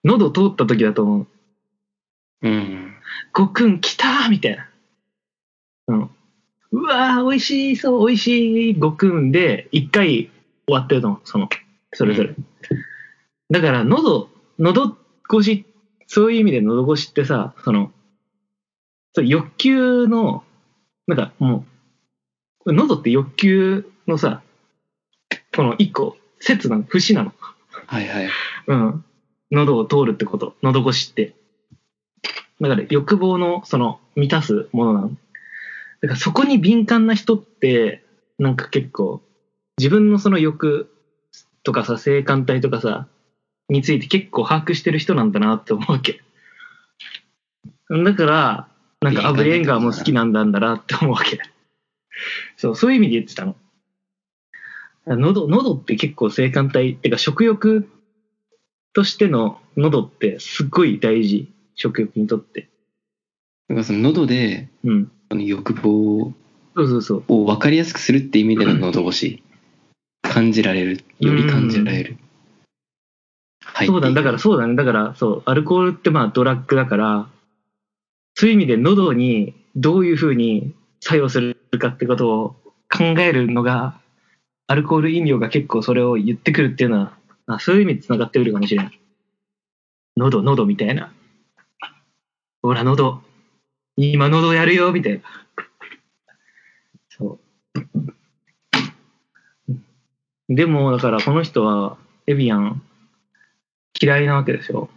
[0.04, 1.28] 喉通った時だと思う。
[2.42, 2.94] うん。
[3.34, 4.70] ごくん来たーみたいな。
[5.88, 6.10] うん。
[6.72, 10.30] うわー、美味しい、そう、美味しいごくんで、一回
[10.68, 11.50] 終わってると思う、その、
[11.94, 12.36] それぞれ。
[13.50, 14.98] だから、喉、喉
[15.34, 15.66] 越し、
[16.08, 17.92] そういう意味で喉越しってさ、その、
[19.14, 20.44] そう欲求の、
[21.08, 21.66] なんかも
[22.66, 24.44] う、喉って欲求のさ、
[25.56, 27.34] この一個、説なの、節なの。
[27.90, 28.30] はいはい。
[28.68, 29.04] うん。
[29.52, 30.54] 喉を通るってこと。
[30.62, 31.34] 喉越しって。
[32.62, 35.10] だから欲望のその満たすものなの。
[35.10, 38.04] だからそこに敏感な人って、
[38.38, 39.22] なんか結構、
[39.80, 40.92] 自分のその欲
[41.64, 43.08] とかさ、性感帯とかさ、
[43.70, 46.22] について結構把握してる人なんだなって思うわけ。
[47.90, 48.68] だから、
[49.02, 51.40] なんかアブリエンガーも好きなんだんだなって思うわけ。
[52.56, 53.56] そう、そういう意味で言ってたの。
[55.16, 57.90] 喉、喉って結構性感帯、ってか食欲
[58.94, 61.52] としての喉ってすっごい大事。
[61.76, 62.70] 食欲にとって。
[63.70, 65.12] だからその喉で、うん。
[65.32, 66.34] その欲望
[66.76, 67.24] そうそうそう。
[67.28, 69.44] を分かりやすくするって意味での喉越し。
[70.22, 71.04] 感じられる。
[71.20, 72.18] より感じられる。
[73.64, 73.88] はい。
[73.88, 74.76] そうだ、だからそうだね。
[74.76, 77.30] だからそう、アルコールってまあドラッグだから、
[78.36, 82.50] そういう意味で喉にどういうふうに作用するかってことを
[82.92, 84.00] 考えるのが、
[84.72, 89.00] アルコール飲料が結構それを言ってくるっていうのは、あそういう意味で繋がってくるかもしれない。
[90.16, 91.12] 喉、喉みたいな。
[92.62, 93.24] ほら、喉。
[93.98, 95.22] 今喉やるよ、みたいな。
[97.10, 97.40] そ
[99.68, 100.54] う。
[100.54, 102.84] でも、だからこの人は、エビアン、
[104.00, 104.88] 嫌いなわけでしょ。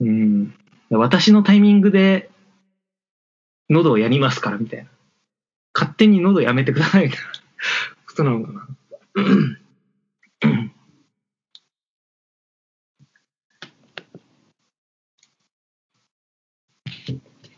[0.00, 0.52] うん。
[0.90, 2.30] 私のタイミングで、
[3.70, 4.90] 喉をやりますから、みたいな。
[5.72, 7.43] 勝手に喉やめてください、みたいな
[8.06, 8.68] ことなのかな。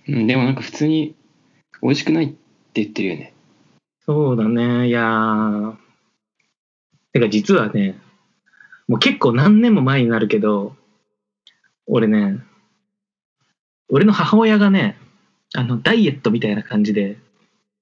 [0.09, 1.17] うん、でもなんか普通に
[1.83, 2.37] 美味しくないって
[2.75, 3.33] 言ってるよね。
[4.01, 5.77] そうだね、いやー。
[7.13, 7.99] てか実はね、
[8.87, 10.77] もう結構何年も前になるけど、
[11.87, 12.39] 俺ね、
[13.89, 14.97] 俺の母親がね、
[15.55, 17.19] あの、ダイエットみたいな感じで、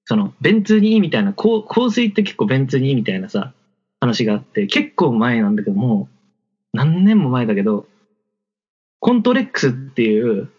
[0.05, 3.53] その、便通にいいみたいな、こう香水って結構便通にいいみたいなさ、
[3.99, 6.07] 話があって、結構前なんだけども、
[6.73, 7.87] 何年も前だけど、
[8.99, 10.49] コントレックスっていう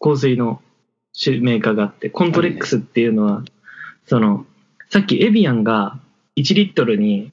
[0.00, 0.60] 香水の
[1.18, 3.44] 種メーカーがあって、コントレックスっていうのは、
[4.06, 4.44] その、
[4.90, 5.98] さっきエビアンが
[6.36, 7.32] 1リットルに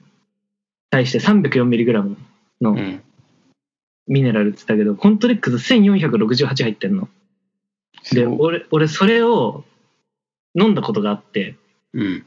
[0.89, 2.15] 対して 304mg
[2.61, 3.03] のうん。
[4.07, 7.07] ミネラルって言ったけど、コントレックス1468入ってんの。
[8.11, 9.63] で、俺、俺それを
[10.59, 11.55] 飲んだことがあって、
[11.93, 12.25] うん。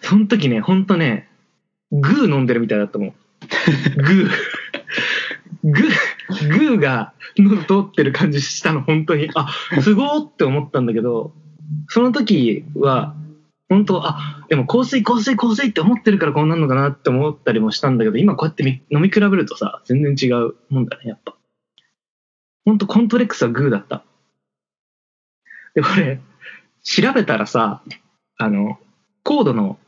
[0.00, 1.28] その時ね、ほんとね、
[1.90, 3.14] グー飲んでるみたいだったもん。
[3.96, 4.30] グー。
[5.64, 9.30] グー、グーが喉通ってる感じしたの、本当に。
[9.34, 9.48] あ、
[9.80, 11.32] すごーって思ったんだけど、
[11.88, 13.14] その時は、
[13.68, 21.34] 本当あ、でも香水香水香水って思ってるからこうなるのかなって思ったりもしたんだけど、今こうやってみ飲み比べるとさ、全然違うもんだね、やっぱ。
[22.64, 24.04] ほんとコントレックスはグーだった。
[25.74, 26.20] で、俺、
[26.82, 27.82] 調べたらさ、
[28.36, 28.78] あの、
[29.24, 29.78] コードの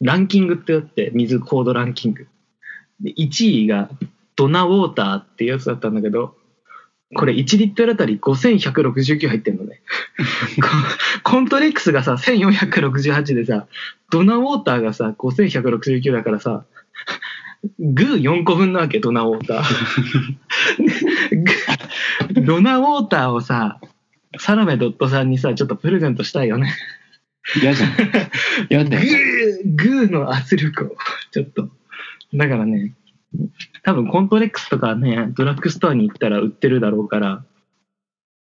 [0.00, 2.26] ランキングってあって、水コードランキング。
[3.00, 3.90] で1位が
[4.36, 6.36] ドナウォーターっていうやつだったんだけど、
[7.14, 9.82] これ1リットルあたり5169入ってんのね。
[11.22, 13.66] コ コントレックスがさ、1468でさ、
[14.10, 16.64] ドナウォーターがさ、5169だからさ、
[17.78, 20.34] グー4個分なわけ、ドナウォーター。
[22.34, 23.78] グ ドナウォーターをさ、
[24.38, 26.74] サラメドットさんにさ、ちょっとプレゼントしたいよね。
[27.60, 27.90] 嫌じゃん。
[28.70, 29.18] 嫌グだよ。
[29.64, 30.96] ー、グーの圧力を、
[31.30, 31.68] ちょっと。
[32.34, 32.94] だからね、
[33.82, 37.44] 多分コントレックスとかね、ドラッグストアに行ったら売ってるだろうから、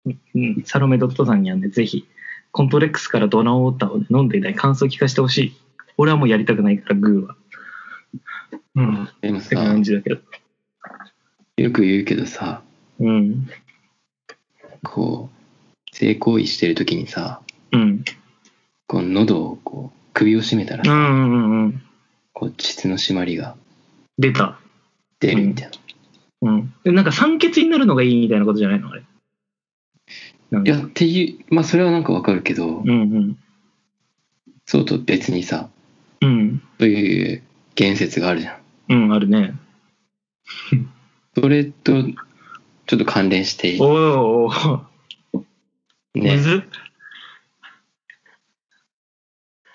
[0.06, 2.08] うん、サロメドットさんにはね、ぜひ、
[2.52, 5.54] コントレックスからドナウォーターを、ね、飲んでいない感想を聞かせてほしい。
[5.98, 7.36] 俺はもうやりたくないから、グーは。
[8.76, 10.22] うん、っでもさて、感じだけど。
[11.58, 12.62] よく言うけどさ、
[13.00, 13.50] うん、
[14.84, 18.04] こう、性行為してる時にさ、うん、
[18.90, 21.84] こう喉をこう、首を絞めたらさ、うん、うん、うん。
[22.34, 23.56] こう、膣の締まりが
[24.18, 24.60] 出た。
[25.20, 25.70] 出るみたい
[26.42, 26.52] な。
[26.52, 26.74] うん。
[26.84, 29.04] でなんか酸欠になるのがいいみたいなことじゃないのあれ？
[30.50, 33.38] なんかいや、っていう、まあそれはなんかわかるけど、うんうん。
[34.66, 35.70] そうと別にさ、
[36.22, 36.64] うん。
[36.80, 37.44] という
[37.76, 38.94] 言説があるじゃん。
[38.94, 39.54] うん、あるね。
[41.36, 41.94] それと、
[42.88, 44.82] ちょっと関連して、おーおー
[45.34, 45.44] おー
[46.16, 46.89] むね、ずっ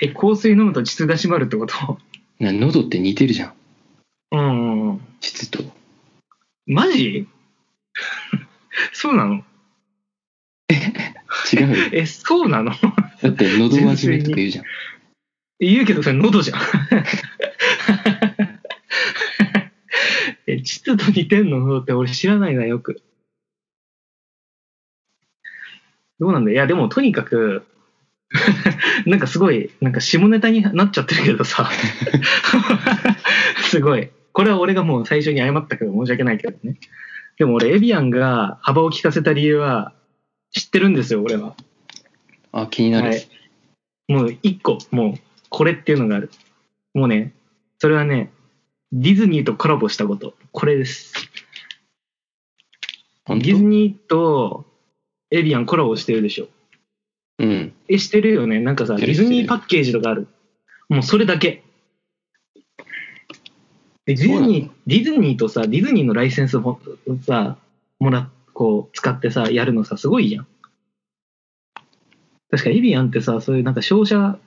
[0.00, 1.98] え、香水飲むと膣が締まるってこと？
[2.40, 3.54] な喉って似てるじゃん。
[4.32, 5.00] うんうんうん。
[5.20, 5.62] 膣と。
[6.66, 7.28] マジ？
[8.92, 9.44] そうなの？
[11.52, 11.76] 違うよ。
[11.92, 12.72] え、そうなの？
[13.22, 14.64] だって喉真面目とか言うじゃん。
[15.60, 16.60] 言うけどそれ喉じゃん。
[20.46, 21.60] え、膣と似てんの？
[21.60, 23.00] 喉って俺知らないな、よく。
[26.18, 26.50] どうなんだ？
[26.50, 27.64] いや、でもとにかく、
[29.06, 31.70] なんかすごい、なんか下ネタになっちゃってるけどさ。
[33.70, 34.10] すごい。
[34.32, 36.78] これは俺がもう最初に謝ったけど申し訳ないけどね。
[37.38, 39.92] でも俺エビアンが幅を利かせた理由は
[40.50, 41.54] 知ってるんですよ、俺は。
[42.52, 43.08] あ、気になる。
[43.08, 43.28] はい。
[44.08, 45.14] もう一個、もう、
[45.48, 46.30] これっていうのがある。
[46.92, 47.32] もうね、
[47.78, 48.32] それはね、
[48.92, 50.34] ディズニーとコラボしたこと。
[50.52, 51.12] これです。
[53.24, 54.66] 本ディズ当ニーと
[55.30, 56.48] エビアンコラボしてるでしょ。
[57.88, 57.94] うん。
[57.94, 58.60] え、してるよね。
[58.60, 60.28] なんかさ、ディズニーパッケージとかある。
[60.88, 61.62] もうそれだけ。
[64.06, 66.78] でディズニー、ディズニーとさ、ディズニーのライセンスを
[67.22, 67.56] さ、
[67.98, 70.46] もらっ、こう、使ってさ、やるのさ、すごいじゃん。
[72.50, 74.38] 確かエビアンってさ、そういうなんか商社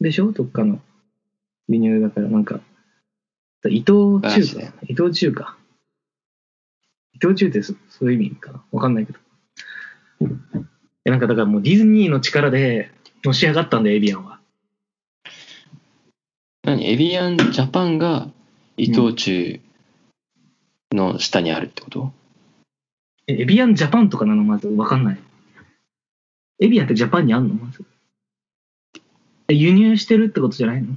[0.00, 0.32] でしょ？
[0.32, 0.80] どっかの
[1.68, 2.60] 輸入だから、なんか、
[3.68, 5.56] 伊藤忠か伊藤忠か。
[7.14, 9.18] 伊藤忠ってそそういう意味かなわかんないけど。
[11.08, 12.90] えなんかだからもうディズニーの力で
[13.24, 14.40] のし上がったんだよ、エビアンは。
[16.64, 16.86] 何？
[16.86, 18.28] エビアンジャパンが
[18.76, 19.58] 伊藤忠
[20.92, 22.12] の下にあるってこと、
[23.26, 24.44] えエビアンジャパンとかなの？
[24.44, 25.18] まずわかんない。
[26.60, 27.54] エビアンってジャパンにあんの？
[27.54, 27.86] まず。
[29.48, 30.88] え輸入してるってことじゃないの？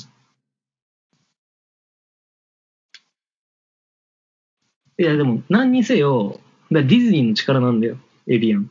[5.00, 7.96] いや、でも、何にせよ、だディズニーの力なんだよ、
[8.28, 8.70] エビアン。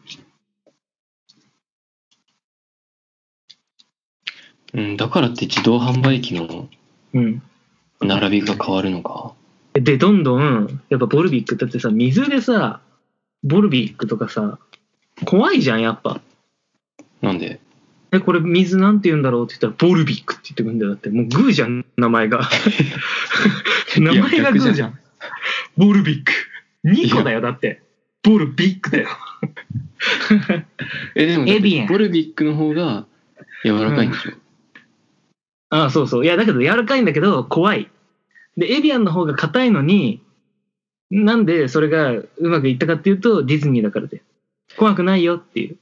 [4.72, 6.68] うん、だからって自動販売機の
[7.12, 7.42] うん。
[8.00, 9.33] 並びが変わるのか？
[9.74, 12.80] で、どんどん、やっぱボルビック、だってさ、水でさ、
[13.42, 14.59] ボルビックとかさ、
[15.24, 16.20] 怖いじゃん、やっぱ。
[17.20, 17.61] なんで？
[18.12, 20.90] え、これ水なんて言うんだろうって言ったら、ボルビックって言ってくるんだよ。
[20.92, 22.48] だって、もうグーじゃん、名前が。
[23.98, 24.98] 名前がグーじゃん。
[25.76, 26.33] ボルビック。
[26.85, 27.83] 2個だよ、だって。
[28.22, 29.09] ボルビックだよ。
[31.14, 33.06] え、でも、エビアンボルビックの方が
[33.64, 34.33] 柔らかいんでしょ、
[35.70, 36.24] ああ、そうそう。
[36.24, 37.90] いや、だけど柔らかいんだけど、怖い。
[38.56, 40.22] で、エビアンの方が硬いのに、
[41.11, 44.22] なんでそれがうまくいったかっていうと、ディズニーだからで。
[44.76, 45.78] 怖くないよっていう。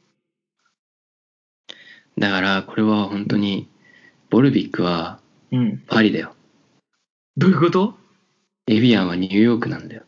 [2.19, 3.69] だから、これは本当に、
[4.31, 5.21] ボルビックは
[5.51, 5.79] うん。
[5.87, 6.35] パリだよ。
[7.37, 7.99] どういうこと？
[8.67, 10.03] エビアンはニューヨークなんだよ。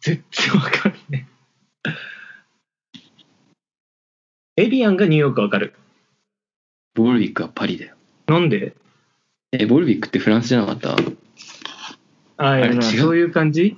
[0.00, 1.28] 全然わかんね
[4.56, 4.62] え。
[4.64, 5.74] エビアンがニューヨークわかる。
[6.94, 7.93] ボルビックはパリだよ。
[8.26, 8.74] なんで？
[9.52, 10.96] え、ボルビックってフランスじゃなかった？
[12.36, 13.76] あ違うそういう感じ？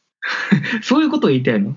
[0.82, 1.76] そういうことを言いたいの？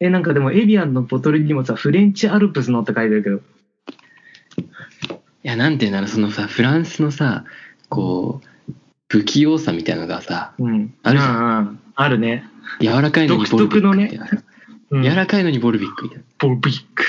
[0.00, 3.36] え、なんかでもエビアンのボトルにもさ、フレンチアルプスのって書いてるけど。
[3.38, 3.40] い
[5.42, 7.44] や、なんていうんだろう、そのさ、フランスのさ、
[7.88, 8.72] こう、
[9.08, 10.94] 不器用さみたいなのがさ、うん。
[11.02, 11.68] あるじゃんん。
[11.68, 12.44] うんあるね。
[12.80, 14.28] 柔らかいのにボルビックみたいな。
[14.90, 16.24] うん、柔らかいのにボルビックみたいな。
[16.38, 17.04] ボルビック。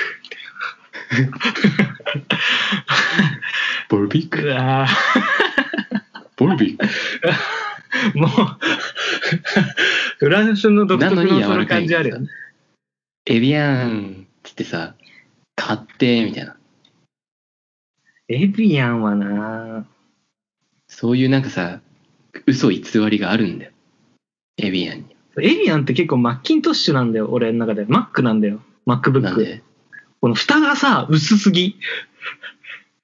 [3.90, 4.42] ボルビック？
[4.42, 4.88] うわ
[6.38, 6.86] ボルビック？
[6.86, 8.30] ーもう、
[10.20, 12.30] フランスの独特なのその感じあるよね。
[13.26, 14.96] エビアンっつってさ、
[15.56, 16.56] 買って、みたいな。
[18.28, 19.88] エビアンはな
[20.88, 21.82] そういうなんかさ、
[22.46, 23.72] 嘘偽りがあるんだよ。
[24.58, 25.16] エビアンに。
[25.42, 27.86] エビアンって結構マッキントッシュなんだよ、俺の中で。
[27.86, 28.62] マックなんだよ。
[28.86, 29.36] なん MacBook。
[29.38, 29.64] で？
[30.22, 31.76] この蓋がさ、薄すぎ。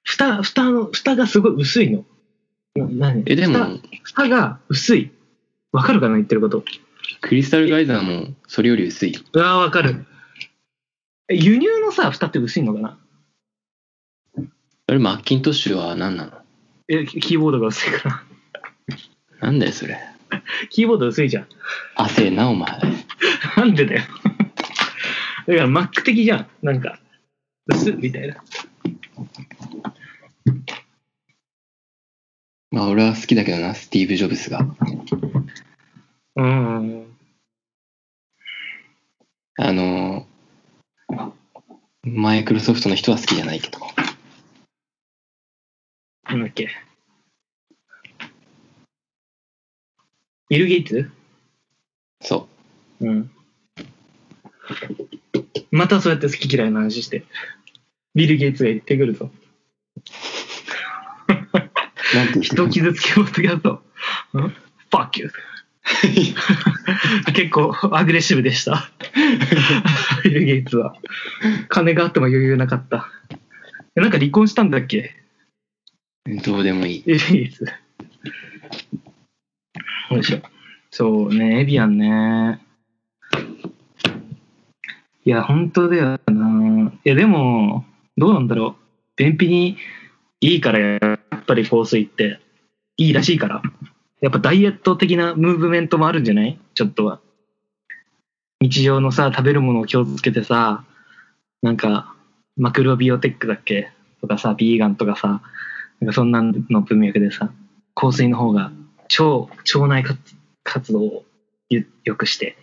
[0.02, 2.04] 蓋、蓋の、蓋がすごい薄いの。
[2.76, 3.22] な何？
[3.26, 5.10] え、で蓋も、蓋が薄い。
[5.72, 6.62] わかるかな言ってること。
[7.22, 9.20] クリスタルガイザーもそれより薄いよ。
[9.32, 10.04] うわかる。
[11.28, 12.98] え輸入のさ、蓋って薄いのかな？
[14.88, 16.32] あれ、マッキントッシュは何なの？
[16.88, 18.22] え、キーボードが薄いから。
[19.40, 19.98] なんだよ、それ。
[20.70, 21.46] キーボード薄いじゃん。
[21.96, 22.70] 汗な、お前。
[23.56, 24.02] なんでだよ。
[25.46, 26.46] だから Mac 的じゃん。
[26.62, 26.98] なんか、
[27.66, 28.42] 薄っみたいな。
[32.70, 34.66] まあ俺は好きだけどな、スティーブ・ジョブズが。
[36.36, 37.16] うん。
[39.58, 40.26] あの、
[42.02, 43.78] マイクロソフトの人は好きじゃないけど。
[46.24, 46.68] なんだっけ。
[50.48, 51.10] ビル・ゲイツ？
[52.20, 52.48] そ
[53.00, 53.30] うん。
[55.70, 57.24] またそうやって好き嫌いの話して。
[58.16, 59.30] ビル・ゲイツが言ってくるぞ。
[59.98, 60.06] う。
[62.16, 62.68] なんて人？
[62.68, 63.82] 傷つけポッドキャスト。
[64.32, 64.54] うん
[64.90, 65.30] ?fuck you.
[67.34, 68.90] 結構アグレッシブでした。
[70.24, 70.96] ビル・ゲイツは。
[71.68, 73.08] 金があっても余裕なかった。
[73.96, 75.14] えなんか離婚したんだっけ？
[76.44, 77.02] どうでもいい。
[77.06, 77.64] ビル・ゲイツ。
[80.10, 80.40] よいしょ。
[80.90, 82.60] そうね、エビアンね。
[85.24, 86.92] いや、本当だよな。
[87.04, 87.84] いや、でも、
[88.16, 88.82] どうなんだろう。
[89.16, 89.76] 便秘に
[90.40, 92.40] いいから、やっぱり香水って。
[92.98, 93.62] いいらしいから。
[94.22, 96.58] やっぱダイエット的なムーブメントもあるんじゃない？
[96.74, 97.20] ちょっとは。
[98.60, 100.84] 日常のさ、食べるものを気をつけてさ、
[101.62, 102.14] なんか、
[102.56, 103.90] マクロビオテックだっけ？
[104.22, 105.42] とかさ、ビーガンとかさ、
[106.00, 107.50] なんかそんなの文脈でさ、
[107.94, 108.72] 香水の方が
[109.18, 110.18] 腸、腸内活
[110.64, 111.24] 活動を
[111.68, 112.56] ゆ良くして、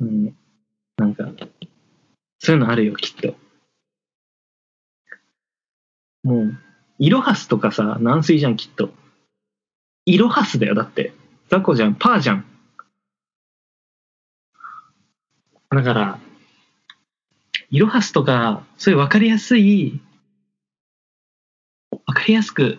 [0.00, 0.36] うん。
[0.98, 1.30] なんか、
[2.38, 3.36] そういうのあるよ、きっと。
[6.24, 6.58] もう、
[6.98, 8.90] イロハスとかさ、軟水じゃん、きっと。
[10.06, 11.12] イロハスだよ、だって。
[11.50, 12.44] 雑魚じゃん、パーじゃん。
[15.70, 16.18] だから、
[17.70, 20.00] イロハスとか、そういう分かりやすい、
[21.90, 22.78] 分かりやすく、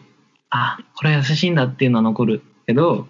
[0.49, 3.07] あ、これは優しいんだっていうのは残るけど、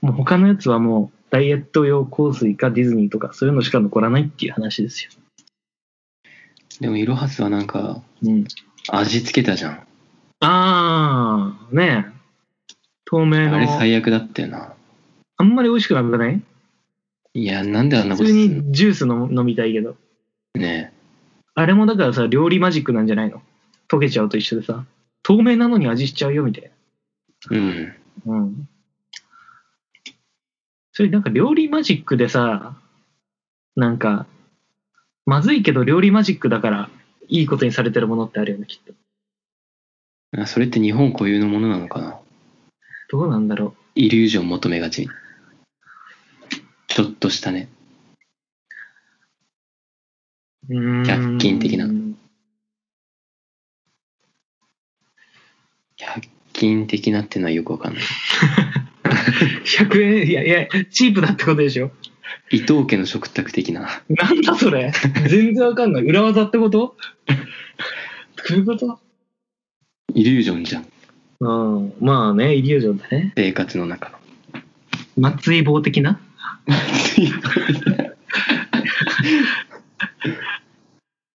[0.00, 5.12] もう他のやつはもう、ダイエット用香水かディズニーとか、そういうのしか残らないっていう話ですよ。
[6.80, 8.44] でも、イロハスはなんか、うん。
[8.90, 9.86] 味付けたじゃん。
[10.40, 12.12] あー、ねえ。
[13.04, 14.74] 透明のあれ、最悪だったよな。
[15.36, 16.42] あんまり美味しくなくない？
[17.34, 18.62] いや、なんであんな普通ことすんの？
[18.64, 19.96] にジュース飲飲みたいけど。
[20.54, 20.92] ね
[21.54, 23.42] あれもだからさ、料理マジックなんじゃないの？
[23.88, 24.84] 溶けちゃうと一緒でさ、
[25.22, 26.70] 透明なのに味しちゃうよみたい
[27.50, 27.86] うん。
[27.86, 27.94] な。
[28.26, 28.68] うん。
[30.92, 32.76] それなんか料理マジックでさ、
[33.76, 34.26] なんか、
[35.26, 36.90] まずいけど料理マジックだから
[37.34, 38.94] いいことにされてるものってあるよね、きっと。
[40.40, 42.20] あそれって日本固有のものなのかな？
[43.10, 45.08] どうなんだろイリュージョン求めがち。
[46.86, 47.68] ちょっとしたね。
[50.68, 50.76] う。
[50.76, 52.14] うーん100均的な100
[56.52, 58.02] 均的なってのはよくわかんない。
[59.64, 61.90] 100円、いやいや、チープだってことでしょ
[62.50, 64.02] 伊藤家の食卓的な。
[64.08, 64.92] なんだそれ
[65.28, 66.04] 全然わかんない。
[66.04, 66.96] 裏技ってこと？
[68.48, 68.98] どういうこと？
[70.14, 70.86] イリュージョンじゃん。
[71.40, 71.94] うん。
[72.00, 73.32] まあね、イリュージョンだね。
[73.36, 74.18] 生活の中の。
[75.16, 76.20] 松井棒的な？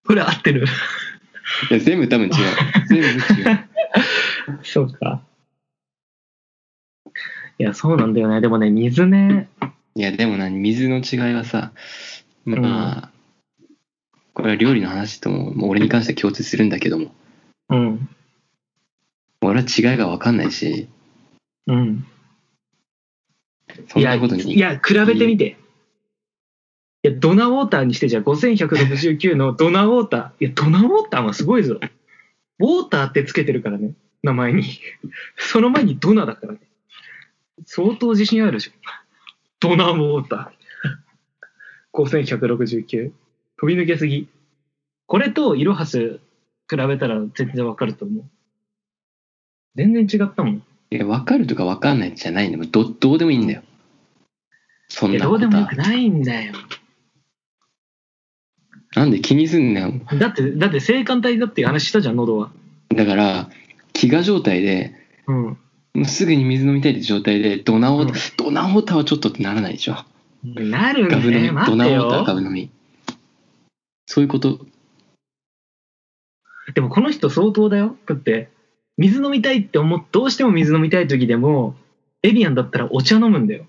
[0.06, 0.66] これ合ってる？
[1.70, 2.34] いや、全部多分違う。
[2.88, 3.20] 全部違う。
[4.64, 5.22] そうか。
[7.60, 8.40] いや、そうなんだよね。
[8.42, 9.50] でもね、水ね。
[10.00, 11.74] いや、でもな、水の違いはさ、
[12.46, 13.12] まあ、
[14.34, 17.14] これは料理の話とも、もう俺に関しては共通するんだけども、
[17.68, 18.10] うん。
[19.42, 20.88] 俺は違いが分かんないし、
[21.68, 22.08] うん。
[23.90, 24.54] そんいや、なことに。
[24.54, 25.58] いや、比べてみて。
[27.04, 30.46] いや、ドナウォーターにしてじゃあ5169のドナウォーター。
[30.46, 31.78] いや、ドナウォーターはすごいぞ。
[32.60, 33.92] ウォーターってつけてるからね。
[34.24, 34.64] 名前に。
[35.36, 36.60] その前にドナだからね。
[37.66, 38.72] 相当自信あるでしょ。
[39.60, 40.60] ドナウォーター。
[41.94, 43.12] 5169。
[43.58, 44.30] 飛び抜けすぎ。
[45.06, 46.20] これとイロハス
[46.70, 48.24] 比べたら全然わかると思う。
[49.76, 50.64] 全然違ったもん。
[50.92, 52.66] いや、分かるとか分かんないじゃないんだよ。
[52.72, 53.64] どどうでもいいんだよ。
[54.88, 56.54] そんいや、なことはどうでもよくないんだよ。
[58.96, 60.06] なんで気にすんねん。
[60.18, 62.52] だって、だって性感帯だっていう話したじゃん、喉は。
[62.96, 63.50] だから、
[63.94, 64.96] 飢餓状態で、
[65.28, 65.58] うん。
[65.94, 69.98] もうすぐに水飲みたいって状態で、ドナオータ、うんドナオータはちょっとってならないでしょ。
[70.44, 72.36] なるんだガブ飲み、ドナオータガよ。
[72.36, 72.72] ブ飲み。
[74.06, 74.60] そういうこと、
[76.74, 77.96] でもこの人相当だよ。
[78.06, 78.50] だって、
[78.98, 81.76] 水飲みたいって思っ、どうしても水飲みたい時でも、
[82.22, 83.66] エビアンだったらお茶飲むんだよ。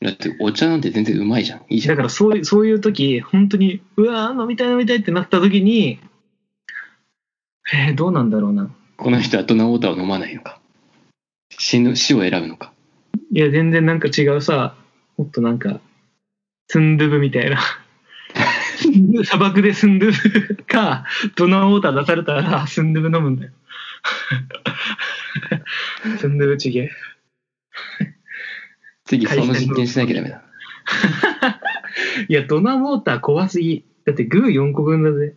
[0.00, 1.60] だってお茶なんて全然うまいじゃん。
[1.68, 1.96] いいじゃん。
[1.96, 6.00] だからそういう、そういう時、本当に、うわー飲みたい飲みたいってなった時に、
[7.72, 8.74] えー、どうなんだろうな。
[9.02, 10.60] この人はドナオータを飲まないのか？
[11.58, 12.72] 死ぬ、死を選ぶのか？
[13.32, 14.76] いや、全然なんか違うさ、
[15.18, 15.80] もっとなんか、
[16.68, 17.58] スンドゥブみたいな。
[19.24, 23.52] 砂漠でスンドゥブか、ドナーウォーター出されたらスンドゥブ飲むんだよ。
[26.18, 26.92] スンドゥブチゲ。
[29.04, 30.44] 次その実験しなきゃダメだ。
[32.28, 33.84] いや、ドナーモーター怖すぎ。
[34.06, 35.34] だってグー4個分だぜ。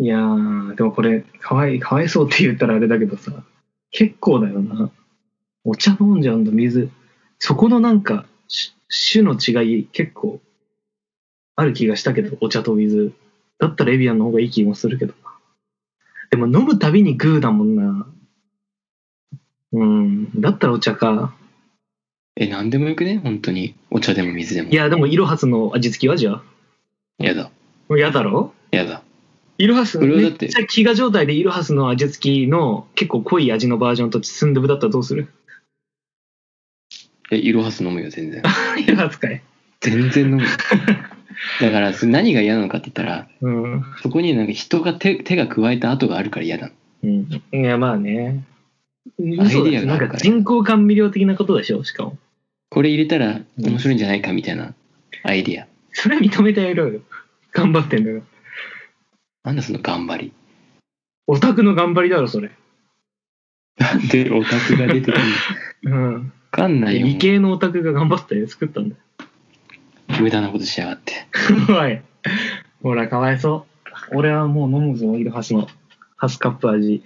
[0.00, 3.32] いやー、でもこれ、かわい、かわいそうって言ったらあれだけどさ、
[3.90, 4.90] 結構だよな。
[5.64, 6.88] お茶飲んじゃうんだ、水。
[7.38, 8.74] そこのなんか、し
[9.12, 10.40] 種の違い結構
[11.56, 13.12] ある気がしたけど、お茶と水。
[13.58, 15.30] だったらエビアンの方がいい気もするけどな。
[16.30, 18.06] でも飲むたびにグーだもんな。
[19.72, 20.40] うん。
[20.40, 21.34] だったらお茶か。
[22.36, 23.18] え、なんでもよくね？
[23.18, 23.74] 本当に。
[23.90, 24.70] お茶でも水でも。
[24.70, 26.42] いや、でも、イロハスの味付きはじゃあ。
[27.18, 27.50] やだ。
[27.88, 28.54] もう嫌だろ？
[28.70, 29.02] やだ。
[29.58, 35.28] イロハス、めっちゃ飢餓状態でイロハスの味付きの結構濃い味のバージョンとスンドゥブだったらどうする？
[37.30, 38.42] え、イロハス飲むよ、全然。
[38.78, 39.42] イロハスかい。
[39.80, 40.48] 全然飲むよ。
[41.60, 43.84] だから、何が嫌なのかって言ったら、うん。
[44.02, 46.70] そこになんか人が手手が加えた跡があるから嫌だ。
[47.02, 47.28] うん。
[47.52, 48.44] いや、まあね。
[49.18, 52.16] アイディアがあるからなんか人工甘味料的なことでしょ、しかも。
[52.70, 54.74] これ入れたら面白いんじゃないかみたいな
[55.24, 55.66] アイディア。
[55.92, 57.00] それは認めてやろうよ。
[57.52, 58.22] 頑張ってんだから。
[59.44, 60.32] なんだその頑張り？
[61.26, 62.50] オタクの頑張りだろ、それ。
[63.78, 65.24] なんでオタクが出てくる
[65.84, 66.32] うん。
[66.50, 67.06] かんないよ。
[67.06, 69.00] 理系のオタクが頑張って作ったんだよ。
[70.20, 71.26] 無駄なことしやがって。
[71.70, 72.00] おい。
[72.82, 73.66] ほら、かわいそ
[74.12, 74.16] う。
[74.16, 75.68] 俺はもう飲むぞ、イロハスの。
[76.16, 77.02] ハスカップ味。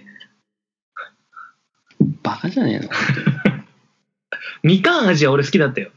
[2.23, 2.89] バカじゃねえの？
[4.63, 5.91] みかん味は俺好きだったよ。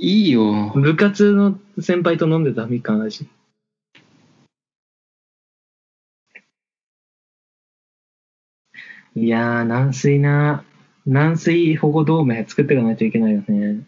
[0.00, 0.70] いいよ。
[0.74, 3.28] 部活の先輩と飲んでたみかん味。
[9.20, 10.64] いやー、軟水な。
[11.06, 13.80] 軟水保護同盟作っていかないといけないよね。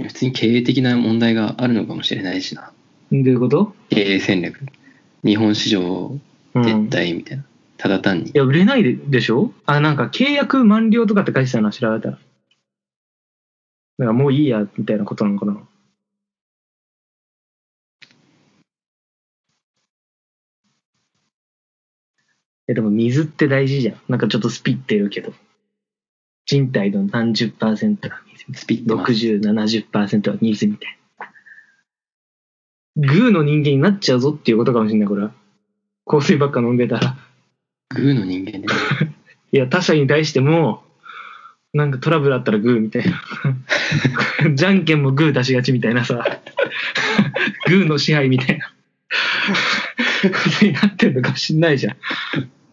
[0.00, 2.72] 普通に経営的な問題があるのかもしれないしな。
[3.10, 3.74] どういうこと？
[3.90, 4.60] 経営戦略。
[5.24, 6.16] 日本市場
[6.54, 6.62] うん。
[6.62, 7.44] 撤退みたいな。
[7.78, 8.32] ただ単にい。
[8.34, 9.52] や、売れないででしょ？
[9.66, 12.14] あ、なんか契約満了とかって書いてたな、調べたら。
[12.14, 12.20] だか
[13.98, 15.58] らもういいや、みたいなことなのかな？
[22.68, 23.96] え、でも水って大事じゃん。
[24.08, 25.32] なんかちょっとスピってるけど。
[26.44, 28.60] 人体の何十パーセントが水。
[28.60, 29.12] スピってます。
[29.12, 33.08] 60、70%は水みたいな。
[33.08, 35.32] グーの人間になっちゃうぞっていうことかもしれない、これは。
[36.06, 37.16] 香水ばっか飲んでたら。
[37.90, 38.66] グーの人間で、ね。
[39.52, 40.84] いや、他者に対しても、
[41.72, 43.22] なんかトラブルあったらグーみたいな。
[44.54, 46.40] じゃんけんもグー出しがちみたいなさ。
[47.68, 48.72] グーの支配みたいな。
[50.62, 51.96] になってるのかもしんないじゃん。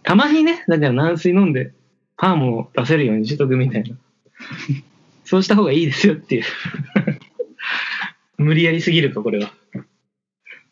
[0.05, 1.73] たまにね、だから軟水飲んで、
[2.17, 3.97] パーも出せるようにしとくみたいな。
[5.25, 6.43] そうした方がいいですよっていう。
[8.37, 9.51] 無理やりすぎるか、これは。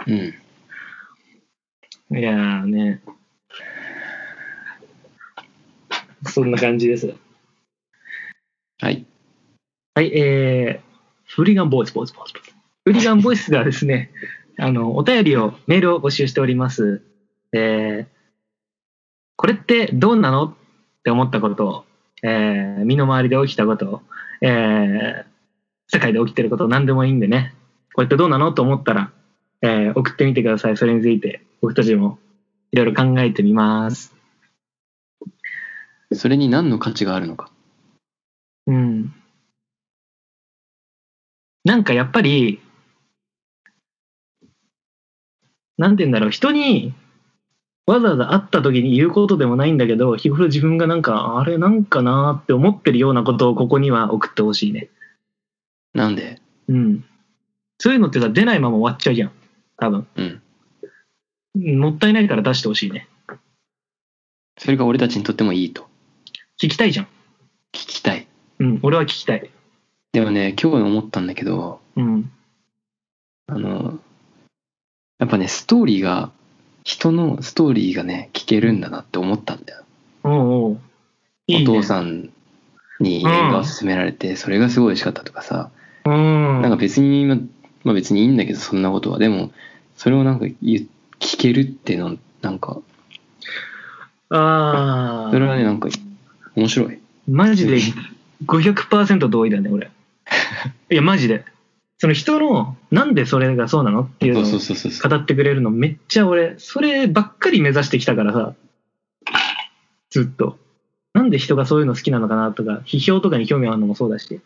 [0.07, 0.11] う
[2.15, 2.17] ん。
[2.17, 3.01] いやーね。
[6.25, 7.15] そんな感じです。
[8.79, 9.05] はい。
[9.95, 12.55] はい、えー、フリガンボイス、ボイス、ボイス、ボイス。
[12.85, 14.11] フリガンボイスではですね、
[14.57, 17.01] あの、お便りを、メールを募集しております。
[17.51, 18.12] えー、
[19.35, 20.45] これってどうなの？
[20.45, 20.53] っ
[21.03, 21.85] て思ったこと、
[22.21, 24.01] えー、身の回りで起きたこと、
[24.41, 25.25] えー、
[25.87, 27.53] 世界で起きてること何でもいいんでね、
[27.93, 28.53] これってどうなの？
[28.53, 29.11] と思ったら、
[29.61, 30.77] えー、送ってみてください。
[30.77, 32.19] それについて、僕たちも
[32.71, 34.15] いろいろ考えてみます。
[36.13, 37.49] それに何の価値があるのか？
[38.67, 39.13] うん。
[41.65, 42.61] なんかやっぱり、
[45.77, 46.93] なんて言うんだろう、人に
[47.85, 54.89] わざわざ会った時に言うことでもないんだけど、日頃自分がなんか、あれなんかなーって思ってるようなことをここには送ってほしいね。
[55.93, 56.41] なんで？
[56.69, 57.05] うん。
[57.79, 59.31] そういうのってさ、出ないまま終わっちゃうじゃん。
[59.77, 60.07] 多分。
[60.15, 60.41] うん。
[61.55, 63.07] うんもったいないから出してほしいね。
[64.57, 65.87] それが俺たちにとってもいいと。
[66.61, 67.05] 聞きたいじゃん。
[67.05, 67.09] 聞
[67.87, 68.27] きたい。
[68.59, 69.49] うん、俺は聞きたい。
[70.13, 72.31] でもね、今日思ったんだけど、うん。
[73.47, 73.99] あの、
[75.19, 76.31] やっぱね、ストーリーが、
[76.83, 79.83] 人のストーリーがね、聞けるんだなって思ったんだよ。
[80.23, 80.79] おう。
[81.47, 82.29] いいねお父さん
[82.99, 85.69] に映画を勧められて、それがすごい美味しかったとかさ、
[86.05, 86.61] うん。
[86.61, 87.37] なんか別に、ま
[87.83, 89.19] まあ別にいいんだけど、そんなことは。
[89.19, 89.51] でも、
[89.95, 90.87] それをなんか聞
[91.37, 92.79] けるっての、なんか、
[94.29, 95.31] ああ。
[95.31, 95.89] それはね、なんか、
[96.55, 96.99] 面白い。
[97.27, 97.77] マジで
[98.45, 99.89] 500%同意だね、俺。
[100.91, 101.45] いや、マジで。
[102.03, 104.43] その人の、なんでそれがそうなのっていうのを。
[104.43, 108.55] 語ってくれるのめっちゃ俺、そればっかり目指してきたからさ、
[110.09, 110.59] ずっと。
[111.13, 114.41] なんで人がそういうの好きなのかなとか、批評とかに興味あるのもそうだし、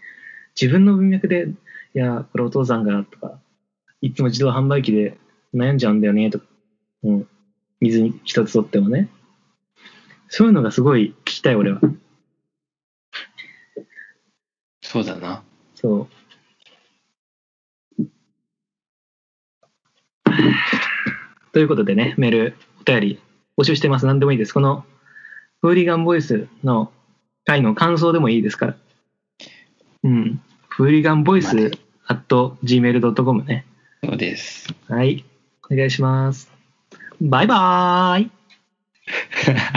[0.56, 3.40] 自分の文脈で、いや、これお父さんがとか、
[4.02, 5.18] いつも自動販売機で
[5.56, 6.46] 悩んじゃうんだよね、とか。
[7.06, 7.28] うん。
[7.80, 9.10] 水に一つとってもね。
[10.30, 11.82] そういうのがすごい聞きたい、俺は。
[14.84, 15.42] そうだな。
[15.74, 16.17] そう。
[21.54, 23.20] ということでね、メール、お便り
[23.58, 24.06] 募集してます。
[24.06, 24.54] 何でもいいです。
[24.54, 24.86] この
[25.62, 26.92] フーリガンボイスの
[27.46, 28.76] 回の感想でもいいですから。
[30.04, 30.42] うん。
[30.70, 31.78] フーリガンボイスまで
[32.08, 33.66] at gmail.com ね。
[34.04, 34.74] そうです。
[34.88, 35.26] はい。
[35.70, 36.52] お願いします。
[37.20, 38.32] バイバーイ